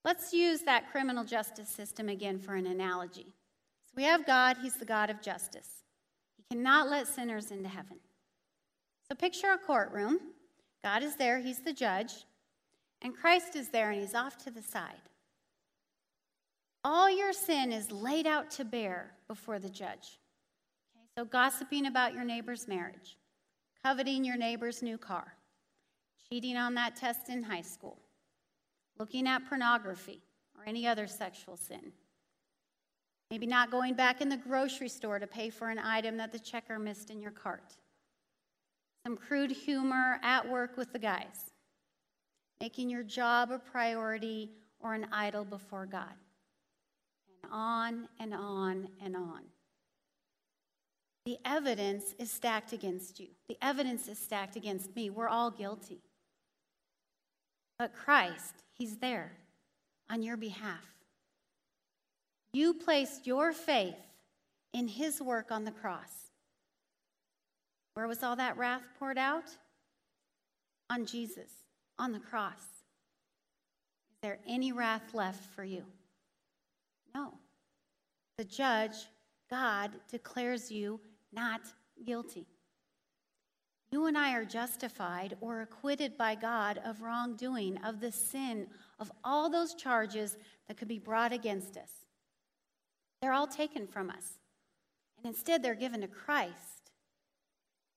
Let's 0.04 0.34
use 0.34 0.62
that 0.62 0.92
criminal 0.92 1.24
justice 1.24 1.70
system 1.70 2.10
again 2.10 2.40
for 2.40 2.56
an 2.56 2.68
analogy. 2.68 3.34
So 3.86 3.94
we 3.96 4.04
have 4.04 4.25
God, 4.25 4.58
he's 4.62 4.75
the 4.75 4.86
God 4.86 5.10
of 5.10 5.22
justice. 5.22 5.84
He 6.36 6.44
cannot 6.56 6.90
let 6.90 7.08
sinners 7.08 7.52
into 7.52 7.70
heaven. 7.70 7.98
So 9.08 9.16
picture 9.16 9.52
a 9.52 9.58
courtroom. 9.58 10.20
God 10.84 11.04
is 11.04 11.16
there, 11.16 11.40
he's 11.40 11.62
the 11.62 11.72
judge, 11.72 12.12
and 13.02 13.16
Christ 13.16 13.56
is 13.56 13.70
there 13.70 13.92
and 13.92 14.02
he's 14.02 14.13
off 14.13 14.38
to 14.40 14.52
the 14.52 14.62
side. 14.62 15.02
All 16.86 17.10
your 17.10 17.32
sin 17.32 17.72
is 17.72 17.92
laid 17.92 18.28
out 18.28 18.52
to 18.52 18.66
bear 18.66 19.13
before 19.30 19.58
the 19.58 19.70
judge. 19.70 20.20
Okay, 20.94 21.08
so 21.18 21.24
gossiping 21.24 21.86
about 21.86 22.13
your 22.13 22.25
neighbor's 22.25 22.68
marriage, 22.68 23.18
coveting 23.86 24.25
your 24.25 24.36
neighbor's 24.36 24.82
new 24.82 24.98
car, 24.98 25.38
cheating 26.28 26.58
on 26.58 26.74
that 26.75 26.98
test 26.98 27.30
in 27.30 27.42
high 27.42 27.62
school, 27.62 28.00
looking 29.00 29.28
at 29.28 29.48
pornography 29.48 30.22
or 30.58 30.68
any 30.68 30.86
other 30.86 31.08
sexual 31.08 31.56
sin. 31.56 31.94
Maybe 33.32 33.48
not 33.48 33.72
going 33.72 33.94
back 33.94 34.20
in 34.20 34.28
the 34.28 34.38
grocery 34.38 34.90
store 34.90 35.20
to 35.20 35.25
pay 35.25 35.50
for 35.50 35.70
an 35.70 35.80
item 35.80 36.18
that 36.18 36.34
the 36.34 36.40
checker 36.40 36.78
missed 36.80 37.10
in 37.10 37.22
your 37.22 37.32
cart. 37.32 37.78
Some 39.06 39.16
crude 39.16 39.52
humor 39.52 40.20
at 40.22 40.48
work 40.48 40.75
with 40.75 40.92
the 40.92 41.00
guys. 41.00 41.52
Making 42.60 42.90
your 42.90 43.04
job 43.04 43.52
a 43.52 43.58
priority 43.58 44.52
or 44.82 44.94
an 44.94 45.08
idol 45.13 45.46
before 45.46 45.86
God 45.86 46.13
on 47.51 48.07
and 48.19 48.33
on 48.33 48.88
and 49.03 49.15
on. 49.15 49.41
The 51.25 51.38
evidence 51.45 52.13
is 52.19 52.29
stacked 52.29 52.73
against 52.73 53.19
you. 53.19 53.27
The 53.47 53.57
evidence 53.62 54.07
is 54.07 54.19
stacked 54.19 54.55
against 54.55 54.95
me. 54.95 55.09
We're 55.09 55.29
all 55.29 55.51
guilty. 55.51 56.01
But 57.79 57.93
Christ, 57.93 58.55
He's 58.73 58.97
there 58.97 59.31
on 60.09 60.21
your 60.21 60.38
behalf. 60.38 60.83
You 62.53 62.73
placed 62.73 63.25
your 63.25 63.53
faith 63.53 63.95
in 64.73 64.88
His 64.88 65.21
work 65.21 65.51
on 65.51 65.63
the 65.63 65.71
cross. 65.71 66.12
Where 67.93 68.07
was 68.07 68.21
all 68.23 68.35
that 68.35 68.57
wrath 68.57 68.83
poured 69.00 69.17
out? 69.17 69.57
On 70.89 71.05
Jesus, 71.05 71.50
on 71.97 72.12
the 72.12 72.19
cross. 72.19 72.59
Is 74.12 74.17
there 74.21 74.39
any 74.47 74.71
wrath 74.71 75.13
left 75.13 75.43
for 75.55 75.63
you? 75.63 75.83
No. 77.13 77.34
The 78.38 78.43
judge, 78.46 78.96
God, 79.50 79.91
declares 80.10 80.72
you 80.72 81.00
not 81.32 81.62
guilty. 82.05 82.48
You 83.91 84.08
and 84.08 84.17
I 84.17 84.34
are 84.34 84.46
justified 84.46 85.38
or 85.39 85.62
acquitted 85.62 86.17
by 86.17 86.34
God 86.34 86.79
of 86.84 87.03
wrongdoing, 87.03 87.77
of 87.84 88.00
the 88.00 88.12
sin, 88.12 88.65
of 89.00 89.12
all 89.24 89.51
those 89.51 89.75
charges 89.75 90.36
that 90.67 90.77
could 90.77 90.88
be 90.88 90.98
brought 90.98 91.32
against 91.32 91.77
us. 91.77 91.91
They're 93.22 93.34
all 93.34 93.48
taken 93.48 93.86
from 93.86 94.10
us. 94.10 94.39
And 95.17 95.27
instead, 95.27 95.62
they're 95.62 95.75
given 95.75 96.01
to 96.01 96.08
Christ. 96.08 96.91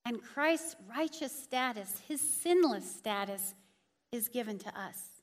And 0.05 0.23
Christ's 0.23 0.77
righteous 0.89 1.33
status, 1.33 2.03
his 2.07 2.21
sinless 2.21 2.89
status, 2.95 3.55
is 4.13 4.29
given 4.29 4.59
to 4.59 4.79
us. 4.79 5.16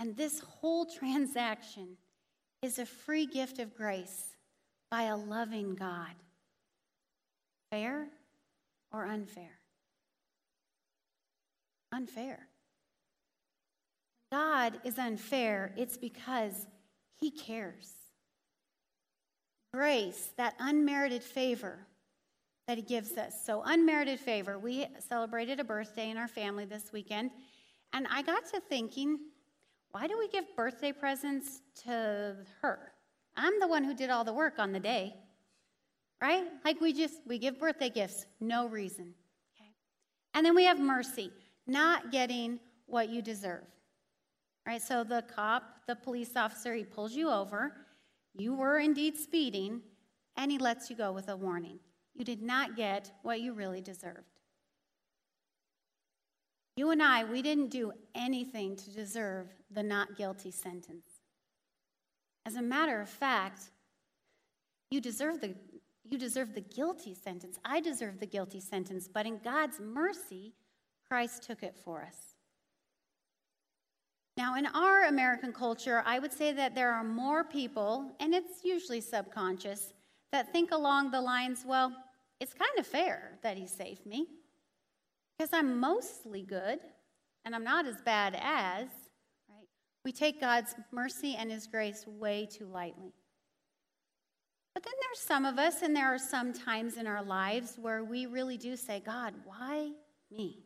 And 0.00 0.16
this 0.16 0.40
whole 0.40 0.86
transaction 0.86 1.96
is 2.62 2.78
a 2.78 2.86
free 2.86 3.26
gift 3.26 3.58
of 3.58 3.76
grace 3.76 4.36
by 4.90 5.04
a 5.04 5.16
loving 5.16 5.74
God. 5.74 6.14
Fair 7.70 8.08
or 8.92 9.04
unfair? 9.04 9.58
Unfair. 11.92 12.48
God 14.30 14.80
is 14.84 14.98
unfair, 14.98 15.72
it's 15.76 15.96
because 15.96 16.66
he 17.18 17.30
cares. 17.30 17.92
Grace, 19.72 20.30
that 20.36 20.54
unmerited 20.58 21.22
favor 21.22 21.86
that 22.66 22.76
he 22.76 22.82
gives 22.82 23.12
us. 23.12 23.34
So, 23.44 23.62
unmerited 23.64 24.20
favor. 24.20 24.58
We 24.58 24.86
celebrated 25.08 25.60
a 25.60 25.64
birthday 25.64 26.10
in 26.10 26.18
our 26.18 26.28
family 26.28 26.66
this 26.66 26.92
weekend, 26.92 27.30
and 27.92 28.06
I 28.10 28.22
got 28.22 28.44
to 28.52 28.60
thinking, 28.60 29.18
why 29.92 30.06
do 30.06 30.18
we 30.18 30.28
give 30.28 30.44
birthday 30.56 30.92
presents 30.92 31.62
to 31.84 32.36
her? 32.60 32.92
I'm 33.36 33.58
the 33.60 33.68
one 33.68 33.84
who 33.84 33.94
did 33.94 34.10
all 34.10 34.24
the 34.24 34.32
work 34.32 34.58
on 34.58 34.72
the 34.72 34.80
day. 34.80 35.14
Right? 36.20 36.44
Like 36.64 36.80
we 36.80 36.92
just 36.92 37.20
we 37.26 37.38
give 37.38 37.60
birthday 37.60 37.90
gifts, 37.90 38.26
no 38.40 38.66
reason. 38.66 39.14
Okay. 39.56 39.70
And 40.34 40.44
then 40.44 40.54
we 40.54 40.64
have 40.64 40.80
mercy, 40.80 41.30
not 41.66 42.10
getting 42.10 42.58
what 42.86 43.08
you 43.08 43.22
deserve. 43.22 43.64
Right? 44.66 44.82
So 44.82 45.04
the 45.04 45.24
cop, 45.34 45.62
the 45.86 45.94
police 45.94 46.36
officer, 46.36 46.74
he 46.74 46.84
pulls 46.84 47.14
you 47.14 47.30
over. 47.30 47.72
You 48.34 48.54
were 48.54 48.78
indeed 48.78 49.16
speeding, 49.16 49.80
and 50.36 50.50
he 50.50 50.58
lets 50.58 50.90
you 50.90 50.96
go 50.96 51.12
with 51.12 51.28
a 51.28 51.36
warning. 51.36 51.78
You 52.14 52.24
did 52.24 52.42
not 52.42 52.76
get 52.76 53.12
what 53.22 53.40
you 53.40 53.52
really 53.52 53.80
deserved. 53.80 54.37
You 56.78 56.92
and 56.92 57.02
I, 57.02 57.24
we 57.24 57.42
didn't 57.42 57.70
do 57.70 57.90
anything 58.14 58.76
to 58.76 58.90
deserve 58.90 59.48
the 59.72 59.82
not 59.82 60.16
guilty 60.16 60.52
sentence. 60.52 61.08
As 62.46 62.54
a 62.54 62.62
matter 62.62 63.00
of 63.00 63.08
fact, 63.08 63.70
you 64.92 65.00
deserve 65.00 65.40
the, 65.40 65.56
you 66.08 66.16
deserve 66.18 66.54
the 66.54 66.60
guilty 66.60 67.16
sentence. 67.16 67.58
I 67.64 67.80
deserve 67.80 68.20
the 68.20 68.26
guilty 68.26 68.60
sentence, 68.60 69.08
but 69.12 69.26
in 69.26 69.40
God's 69.42 69.80
mercy, 69.80 70.54
Christ 71.10 71.42
took 71.42 71.64
it 71.64 71.74
for 71.84 72.04
us. 72.04 72.36
Now, 74.36 74.54
in 74.54 74.66
our 74.66 75.06
American 75.06 75.52
culture, 75.52 76.04
I 76.06 76.20
would 76.20 76.32
say 76.32 76.52
that 76.52 76.76
there 76.76 76.92
are 76.92 77.02
more 77.02 77.42
people, 77.42 78.12
and 78.20 78.32
it's 78.32 78.62
usually 78.62 79.00
subconscious, 79.00 79.94
that 80.30 80.52
think 80.52 80.70
along 80.70 81.10
the 81.10 81.20
lines, 81.20 81.64
well, 81.66 81.92
it's 82.38 82.54
kind 82.54 82.78
of 82.78 82.86
fair 82.86 83.36
that 83.42 83.56
he 83.56 83.66
saved 83.66 84.06
me. 84.06 84.28
Because 85.38 85.52
I'm 85.52 85.78
mostly 85.78 86.42
good 86.42 86.80
and 87.44 87.54
I'm 87.54 87.64
not 87.64 87.86
as 87.86 88.02
bad 88.02 88.34
as, 88.34 88.88
right? 89.48 89.68
We 90.04 90.12
take 90.12 90.40
God's 90.40 90.74
mercy 90.90 91.36
and 91.38 91.50
His 91.50 91.66
grace 91.66 92.04
way 92.06 92.48
too 92.50 92.66
lightly. 92.66 93.14
But 94.74 94.84
then 94.84 94.94
there's 95.00 95.20
some 95.20 95.44
of 95.44 95.58
us, 95.58 95.82
and 95.82 95.96
there 95.96 96.06
are 96.06 96.18
some 96.18 96.52
times 96.52 96.96
in 96.96 97.06
our 97.06 97.22
lives 97.22 97.76
where 97.80 98.04
we 98.04 98.26
really 98.26 98.56
do 98.56 98.76
say, 98.76 99.02
God, 99.04 99.34
why 99.44 99.90
me? 100.30 100.64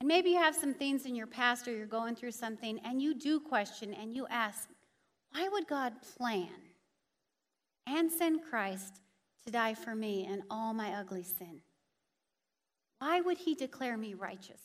And 0.00 0.08
maybe 0.08 0.30
you 0.30 0.38
have 0.38 0.54
some 0.54 0.72
things 0.72 1.04
in 1.04 1.14
your 1.14 1.26
past 1.26 1.68
or 1.68 1.76
you're 1.76 1.86
going 1.86 2.16
through 2.16 2.32
something, 2.32 2.80
and 2.84 3.02
you 3.02 3.14
do 3.14 3.38
question 3.38 3.92
and 3.92 4.14
you 4.14 4.26
ask, 4.30 4.68
why 5.32 5.48
would 5.48 5.66
God 5.66 5.92
plan 6.16 6.48
and 7.86 8.10
send 8.10 8.42
Christ 8.42 9.00
to 9.44 9.52
die 9.52 9.74
for 9.74 9.94
me 9.94 10.26
and 10.30 10.42
all 10.50 10.72
my 10.72 10.92
ugly 10.92 11.24
sin? 11.24 11.60
Why 13.02 13.20
would 13.20 13.38
he 13.38 13.56
declare 13.56 13.96
me 13.96 14.14
righteous? 14.14 14.60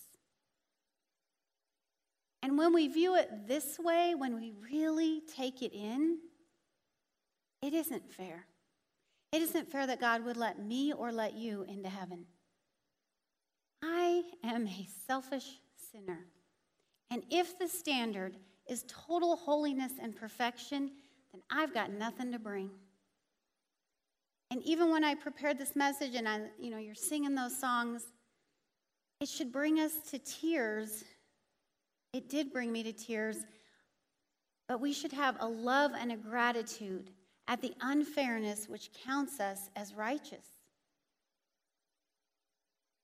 And 2.43 2.55
when 2.55 2.71
we 2.71 2.87
view 2.87 3.15
it 3.15 3.47
this 3.47 3.79
way, 3.79 4.13
when 4.15 4.35
we 4.35 4.53
really 4.71 5.23
take 5.35 5.63
it 5.63 5.73
in, 5.73 6.19
it 7.63 7.73
isn't 7.73 8.13
fair. 8.13 8.45
It 9.31 9.41
isn't 9.41 9.71
fair 9.71 9.87
that 9.87 9.99
God 9.99 10.23
would 10.23 10.37
let 10.37 10.63
me 10.63 10.93
or 10.93 11.11
let 11.11 11.33
you 11.33 11.65
into 11.67 11.89
heaven. 11.89 12.27
I 13.83 14.21
am 14.43 14.67
a 14.67 14.87
selfish 15.07 15.57
sinner. 15.91 16.27
And 17.09 17.23
if 17.31 17.57
the 17.57 17.67
standard 17.67 18.37
is 18.69 18.85
total 18.87 19.35
holiness 19.35 19.93
and 19.99 20.15
perfection, 20.15 20.91
then 21.33 21.41
I've 21.49 21.73
got 21.73 21.91
nothing 21.91 22.31
to 22.33 22.37
bring. 22.37 22.69
And 24.51 24.61
even 24.61 24.91
when 24.91 25.03
I 25.03 25.15
prepared 25.15 25.57
this 25.57 25.75
message 25.75 26.13
and 26.13 26.29
I, 26.29 26.41
you 26.59 26.69
know, 26.69 26.77
you're 26.77 26.93
singing 26.93 27.33
those 27.33 27.59
songs, 27.59 28.03
it 29.19 29.29
should 29.29 29.51
bring 29.51 29.79
us 29.79 29.93
to 30.11 30.19
tears. 30.19 31.03
It 32.13 32.29
did 32.29 32.51
bring 32.51 32.71
me 32.71 32.83
to 32.83 32.93
tears, 32.93 33.37
but 34.67 34.79
we 34.79 34.93
should 34.93 35.11
have 35.11 35.37
a 35.39 35.47
love 35.47 35.91
and 35.97 36.11
a 36.11 36.17
gratitude 36.17 37.11
at 37.47 37.61
the 37.61 37.73
unfairness 37.81 38.67
which 38.67 38.91
counts 39.05 39.39
us 39.39 39.69
as 39.75 39.93
righteous. 39.93 40.45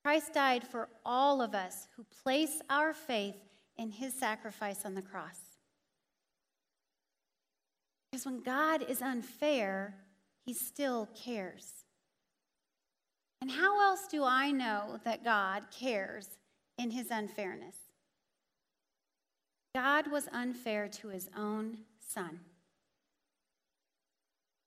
Christ 0.03 0.33
died 0.33 0.67
for 0.67 0.89
all 1.05 1.41
of 1.41 1.55
us 1.55 1.87
who 1.95 2.05
place 2.23 2.61
our 2.69 2.93
faith 2.93 3.37
in 3.77 3.89
his 3.89 4.13
sacrifice 4.13 4.85
on 4.85 4.95
the 4.95 5.01
cross. 5.01 5.39
Because 8.11 8.25
when 8.25 8.41
God 8.41 8.83
is 8.87 9.01
unfair, 9.01 9.95
he 10.45 10.53
still 10.53 11.07
cares. 11.15 11.82
And 13.43 13.51
how 13.51 13.81
else 13.81 14.07
do 14.09 14.23
I 14.23 14.51
know 14.51 15.01
that 15.03 15.25
God 15.25 15.63
cares 15.69 16.29
in 16.77 16.91
his 16.91 17.11
unfairness? 17.11 17.75
God 19.75 20.09
was 20.09 20.29
unfair 20.31 20.87
to 20.87 21.09
his 21.09 21.29
own 21.35 21.79
son. 21.99 22.39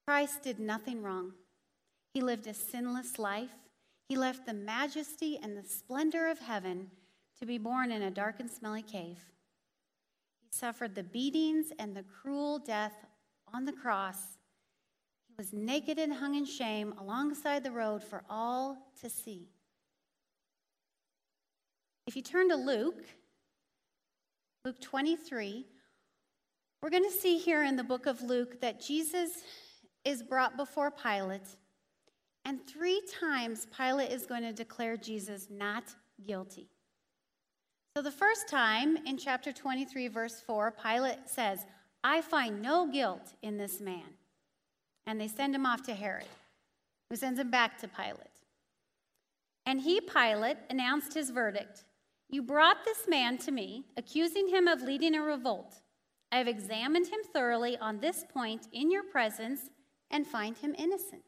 Christ 0.06 0.42
did 0.42 0.60
nothing 0.60 1.02
wrong. 1.02 1.32
He 2.12 2.20
lived 2.20 2.46
a 2.46 2.52
sinless 2.52 3.18
life. 3.18 3.56
He 4.10 4.16
left 4.18 4.44
the 4.44 4.52
majesty 4.52 5.38
and 5.42 5.56
the 5.56 5.66
splendor 5.66 6.28
of 6.28 6.40
heaven 6.40 6.90
to 7.38 7.46
be 7.46 7.56
born 7.56 7.90
in 7.90 8.02
a 8.02 8.10
dark 8.10 8.40
and 8.40 8.50
smelly 8.50 8.82
cave. 8.82 9.24
He 10.42 10.48
suffered 10.50 10.94
the 10.94 11.02
beatings 11.02 11.72
and 11.78 11.96
the 11.96 12.04
cruel 12.04 12.58
death 12.58 13.06
on 13.54 13.64
the 13.64 13.72
cross. 13.72 14.35
Was 15.38 15.52
naked 15.52 15.98
and 15.98 16.14
hung 16.14 16.34
in 16.34 16.46
shame 16.46 16.94
alongside 16.98 17.62
the 17.62 17.70
road 17.70 18.02
for 18.02 18.22
all 18.30 18.78
to 19.02 19.10
see. 19.10 19.50
If 22.06 22.16
you 22.16 22.22
turn 22.22 22.48
to 22.48 22.56
Luke, 22.56 23.04
Luke 24.64 24.80
23, 24.80 25.66
we're 26.80 26.90
going 26.90 27.04
to 27.04 27.10
see 27.10 27.36
here 27.36 27.64
in 27.64 27.76
the 27.76 27.84
book 27.84 28.06
of 28.06 28.22
Luke 28.22 28.62
that 28.62 28.80
Jesus 28.80 29.42
is 30.06 30.22
brought 30.22 30.56
before 30.56 30.90
Pilate, 30.90 31.56
and 32.46 32.66
three 32.66 33.02
times 33.20 33.66
Pilate 33.76 34.12
is 34.12 34.24
going 34.24 34.42
to 34.42 34.52
declare 34.52 34.96
Jesus 34.96 35.48
not 35.50 35.84
guilty. 36.26 36.70
So 37.94 38.02
the 38.02 38.10
first 38.10 38.48
time 38.48 38.96
in 39.06 39.18
chapter 39.18 39.52
23, 39.52 40.08
verse 40.08 40.40
4, 40.46 40.70
Pilate 40.82 41.28
says, 41.28 41.66
I 42.02 42.22
find 42.22 42.62
no 42.62 42.90
guilt 42.90 43.34
in 43.42 43.58
this 43.58 43.80
man. 43.80 44.15
And 45.06 45.20
they 45.20 45.28
send 45.28 45.54
him 45.54 45.66
off 45.66 45.82
to 45.84 45.94
Herod, 45.94 46.26
who 47.08 47.16
sends 47.16 47.38
him 47.38 47.50
back 47.50 47.78
to 47.78 47.88
Pilate. 47.88 48.40
And 49.64 49.80
he, 49.80 50.00
Pilate, 50.00 50.58
announced 50.70 51.14
his 51.14 51.30
verdict 51.30 51.84
You 52.28 52.42
brought 52.42 52.84
this 52.84 53.06
man 53.08 53.38
to 53.38 53.50
me, 53.50 53.84
accusing 53.96 54.48
him 54.48 54.66
of 54.66 54.82
leading 54.82 55.14
a 55.14 55.22
revolt. 55.22 55.80
I 56.32 56.38
have 56.38 56.48
examined 56.48 57.06
him 57.06 57.20
thoroughly 57.32 57.78
on 57.78 58.00
this 58.00 58.24
point 58.32 58.68
in 58.72 58.90
your 58.90 59.04
presence 59.04 59.70
and 60.10 60.26
find 60.26 60.58
him 60.58 60.74
innocent. 60.76 61.22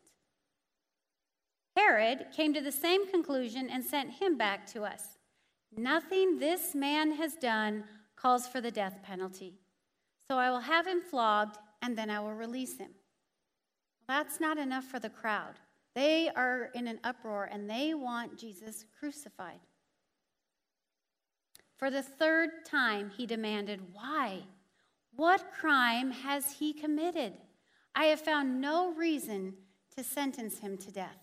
Herod 1.76 2.26
came 2.34 2.52
to 2.54 2.60
the 2.60 2.72
same 2.72 3.08
conclusion 3.08 3.70
and 3.70 3.84
sent 3.84 4.14
him 4.14 4.36
back 4.36 4.66
to 4.72 4.82
us. 4.82 5.18
Nothing 5.76 6.38
this 6.38 6.74
man 6.74 7.12
has 7.12 7.34
done 7.34 7.84
calls 8.16 8.48
for 8.48 8.60
the 8.60 8.70
death 8.70 8.98
penalty. 9.04 9.54
So 10.28 10.36
I 10.36 10.50
will 10.50 10.60
have 10.60 10.86
him 10.86 11.00
flogged, 11.00 11.56
and 11.80 11.96
then 11.96 12.10
I 12.10 12.20
will 12.20 12.34
release 12.34 12.78
him. 12.78 12.90
That's 14.08 14.40
not 14.40 14.56
enough 14.56 14.84
for 14.84 14.98
the 14.98 15.10
crowd. 15.10 15.54
They 15.94 16.30
are 16.34 16.70
in 16.74 16.88
an 16.88 16.98
uproar 17.04 17.48
and 17.52 17.68
they 17.68 17.92
want 17.94 18.38
Jesus 18.38 18.86
crucified. 18.98 19.60
For 21.76 21.90
the 21.90 22.02
third 22.02 22.64
time, 22.64 23.10
he 23.16 23.26
demanded, 23.26 23.80
Why? 23.92 24.40
What 25.14 25.52
crime 25.52 26.10
has 26.10 26.52
he 26.52 26.72
committed? 26.72 27.34
I 27.94 28.06
have 28.06 28.20
found 28.20 28.60
no 28.60 28.92
reason 28.94 29.54
to 29.96 30.04
sentence 30.04 30.58
him 30.58 30.76
to 30.78 30.92
death. 30.92 31.18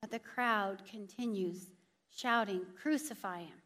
But 0.00 0.10
the 0.10 0.18
crowd 0.18 0.82
continues 0.88 1.66
shouting, 2.14 2.62
Crucify 2.80 3.40
him. 3.40 3.62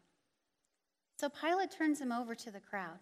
So 1.19 1.29
Pilate 1.29 1.71
turns 1.71 2.01
him 2.01 2.11
over 2.11 2.35
to 2.35 2.51
the 2.51 2.59
crowd 2.59 2.99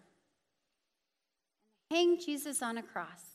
and 1.90 1.98
hang 1.98 2.18
Jesus 2.18 2.62
on 2.62 2.78
a 2.78 2.82
cross. 2.82 3.31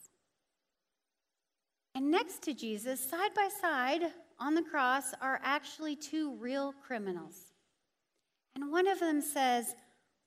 And 1.98 2.12
next 2.12 2.44
to 2.44 2.54
Jesus, 2.54 3.04
side 3.04 3.34
by 3.36 3.50
side 3.60 4.04
on 4.40 4.54
the 4.54 4.62
cross, 4.62 5.16
are 5.20 5.42
actually 5.44 5.96
two 5.96 6.36
real 6.36 6.72
criminals. 6.86 7.54
And 8.54 8.72
one 8.72 8.88
of 8.88 9.00
them 9.00 9.20
says, 9.20 9.74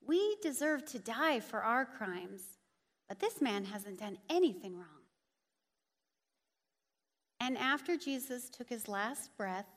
We 0.05 0.35
deserve 0.43 0.85
to 0.87 0.99
die 0.99 1.39
for 1.39 1.62
our 1.62 1.85
crimes, 1.85 2.43
but 3.09 3.21
this 3.21 3.41
man 3.41 3.63
hasn't 3.63 4.00
done 4.00 4.19
anything 4.28 4.75
wrong. 4.75 5.04
And 7.39 7.56
after 7.56 7.97
Jesus 7.97 8.50
took 8.50 8.69
his 8.69 8.89
last 8.89 9.30
breath, 9.37 9.69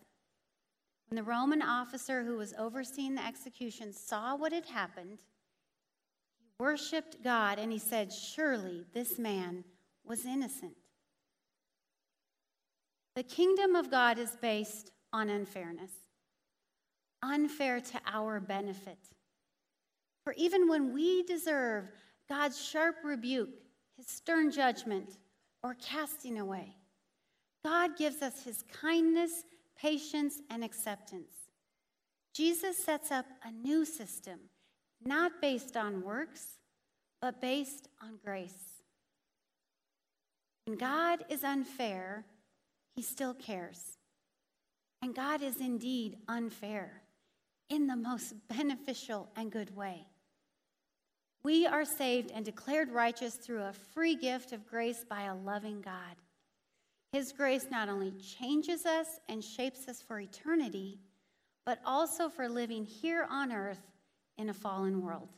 when 1.10 1.16
the 1.16 1.22
Roman 1.22 1.62
officer 1.62 2.24
who 2.24 2.38
was 2.38 2.56
overseeing 2.58 3.14
the 3.14 3.24
execution 3.24 3.94
saw 3.94 4.36
what 4.36 4.52
had 4.52 4.66
happened, 4.66 5.20
he 6.40 6.48
worshiped 6.58 7.24
God 7.24 7.60
and 7.60 7.72
he 7.72 7.78
said, 7.78 8.12
Surely 8.12 8.84
this 8.96 9.20
man 9.20 9.64
was 10.04 10.26
innocent. 10.26 10.74
The 13.16 13.24
kingdom 13.24 13.76
of 13.76 13.92
God 13.92 14.18
is 14.18 14.36
based 14.42 14.92
on 15.12 15.30
unfairness, 15.30 15.92
unfair 17.22 17.80
to 17.80 18.02
our 18.12 18.40
benefit. 18.40 18.98
For 20.24 20.34
even 20.34 20.68
when 20.68 20.94
we 20.94 21.24
deserve 21.24 21.92
God's 22.28 22.60
sharp 22.60 22.98
rebuke, 23.04 23.50
his 23.98 24.08
stern 24.08 24.52
judgment, 24.52 25.18
or 25.62 25.76
casting 25.76 26.40
away, 26.40 26.76
God 27.64 27.98
gives 27.98 28.22
us 28.22 28.44
his 28.44 28.64
kindness 28.82 29.44
patience, 29.78 30.42
and 30.50 30.64
acceptance. 30.64 31.34
Jesus 32.34 32.78
sets 32.78 33.12
up 33.12 33.26
a 33.44 33.52
new 33.52 33.86
system, 33.86 34.40
not 35.06 35.42
based 35.42 35.78
on 35.78 36.04
works, 36.04 36.58
but 37.22 37.42
based 37.42 37.90
on 38.02 38.18
grace. 38.24 38.82
When 40.66 40.78
God 40.78 41.26
is 41.30 41.44
unfair, 41.44 42.26
he 42.96 43.02
still 43.02 43.34
cares. 43.34 43.98
And 45.02 45.16
God 45.16 45.42
is 45.42 45.60
indeed 45.60 46.18
unfair 46.28 47.02
in 47.70 47.88
the 47.88 47.96
most 47.96 48.36
beneficial 48.48 49.30
and 49.36 49.52
good 49.52 49.76
way. 49.76 50.06
We 51.44 51.68
are 51.68 51.84
saved 51.84 52.32
and 52.32 52.46
declared 52.46 52.90
righteous 52.90 53.36
through 53.36 53.64
a 53.64 53.74
free 53.74 54.16
gift 54.16 54.54
of 54.54 54.66
grace 54.66 55.04
by 55.10 55.24
a 55.24 55.36
loving 55.36 55.82
God. 55.82 56.16
His 57.12 57.34
grace 57.34 57.68
not 57.70 57.90
only 57.90 58.12
changes 58.12 58.86
us 58.86 59.08
and 59.28 59.44
shapes 59.44 59.88
us 59.88 60.02
for 60.02 60.20
eternity, 60.20 61.00
but 61.66 61.80
also 61.86 62.30
for 62.30 62.48
living 62.48 62.86
here 62.86 63.28
on 63.30 63.52
earth 63.52 63.92
in 64.38 64.50
a 64.50 64.54
fallen 64.54 65.02
world. 65.02 65.30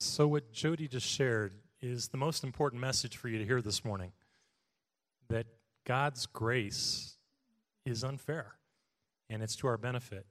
So, 0.00 0.26
what 0.26 0.52
Jody 0.52 0.86
just 0.86 1.06
shared 1.06 1.52
is 1.84 2.08
the 2.08 2.16
most 2.16 2.44
important 2.44 2.80
message 2.80 3.16
for 3.16 3.28
you 3.28 3.38
to 3.38 3.44
hear 3.44 3.60
this 3.60 3.84
morning 3.84 4.12
that 5.28 5.46
God's 5.84 6.26
grace 6.26 7.16
is 7.84 8.02
unfair 8.02 8.54
and 9.28 9.42
it's 9.42 9.54
to 9.56 9.66
our 9.66 9.76
benefit. 9.76 10.24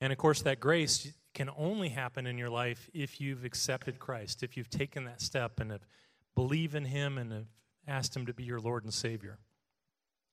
And 0.00 0.12
of 0.12 0.18
course, 0.18 0.40
that 0.42 0.58
grace 0.58 1.12
can 1.34 1.50
only 1.56 1.90
happen 1.90 2.26
in 2.26 2.38
your 2.38 2.48
life 2.48 2.88
if 2.94 3.20
you've 3.20 3.44
accepted 3.44 3.98
Christ, 3.98 4.42
if 4.42 4.56
you've 4.56 4.70
taken 4.70 5.04
that 5.04 5.20
step 5.20 5.60
and 5.60 5.70
have 5.70 5.86
believed 6.34 6.74
in 6.74 6.86
Him 6.86 7.18
and 7.18 7.32
have 7.32 7.46
asked 7.86 8.16
Him 8.16 8.24
to 8.26 8.32
be 8.32 8.44
your 8.44 8.60
Lord 8.60 8.84
and 8.84 8.94
Savior. 8.94 9.38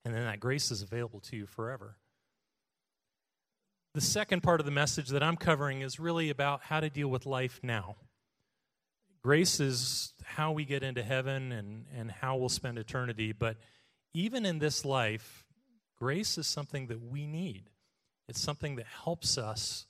And 0.06 0.16
then 0.16 0.24
that 0.24 0.40
grace 0.40 0.72
is 0.72 0.82
available 0.82 1.20
to 1.22 1.36
you 1.36 1.46
forever. 1.46 1.98
The 3.94 4.02
second 4.02 4.42
part 4.42 4.62
of 4.62 4.66
the 4.66 4.72
message 4.72 5.10
that 5.10 5.24
I'm 5.24 5.36
covering 5.36 5.82
is 5.82 6.00
really 6.00 6.30
about 6.30 6.62
how 6.64 6.80
to 6.80 6.90
deal 6.90 7.10
with 7.10 7.26
life 7.26 7.60
now. 7.62 7.98
Grace 9.28 9.60
is 9.60 10.14
how 10.24 10.54
we 10.54 10.64
get 10.64 10.84
into 10.84 11.04
heaven 11.04 11.52
and, 11.52 11.84
and 11.94 12.10
how 12.10 12.38
we'll 12.38 12.48
spend 12.48 12.78
eternity, 12.78 13.34
but 13.34 13.58
even 14.14 14.46
in 14.46 14.58
this 14.58 14.86
life, 14.86 15.46
grace 16.00 16.38
is 16.38 16.48
something 16.48 16.88
that 16.88 17.02
we 17.02 17.28
need. 17.28 17.64
It's 18.30 18.40
something 18.40 18.78
that 18.78 18.86
helps 18.86 19.38
us 19.38 19.86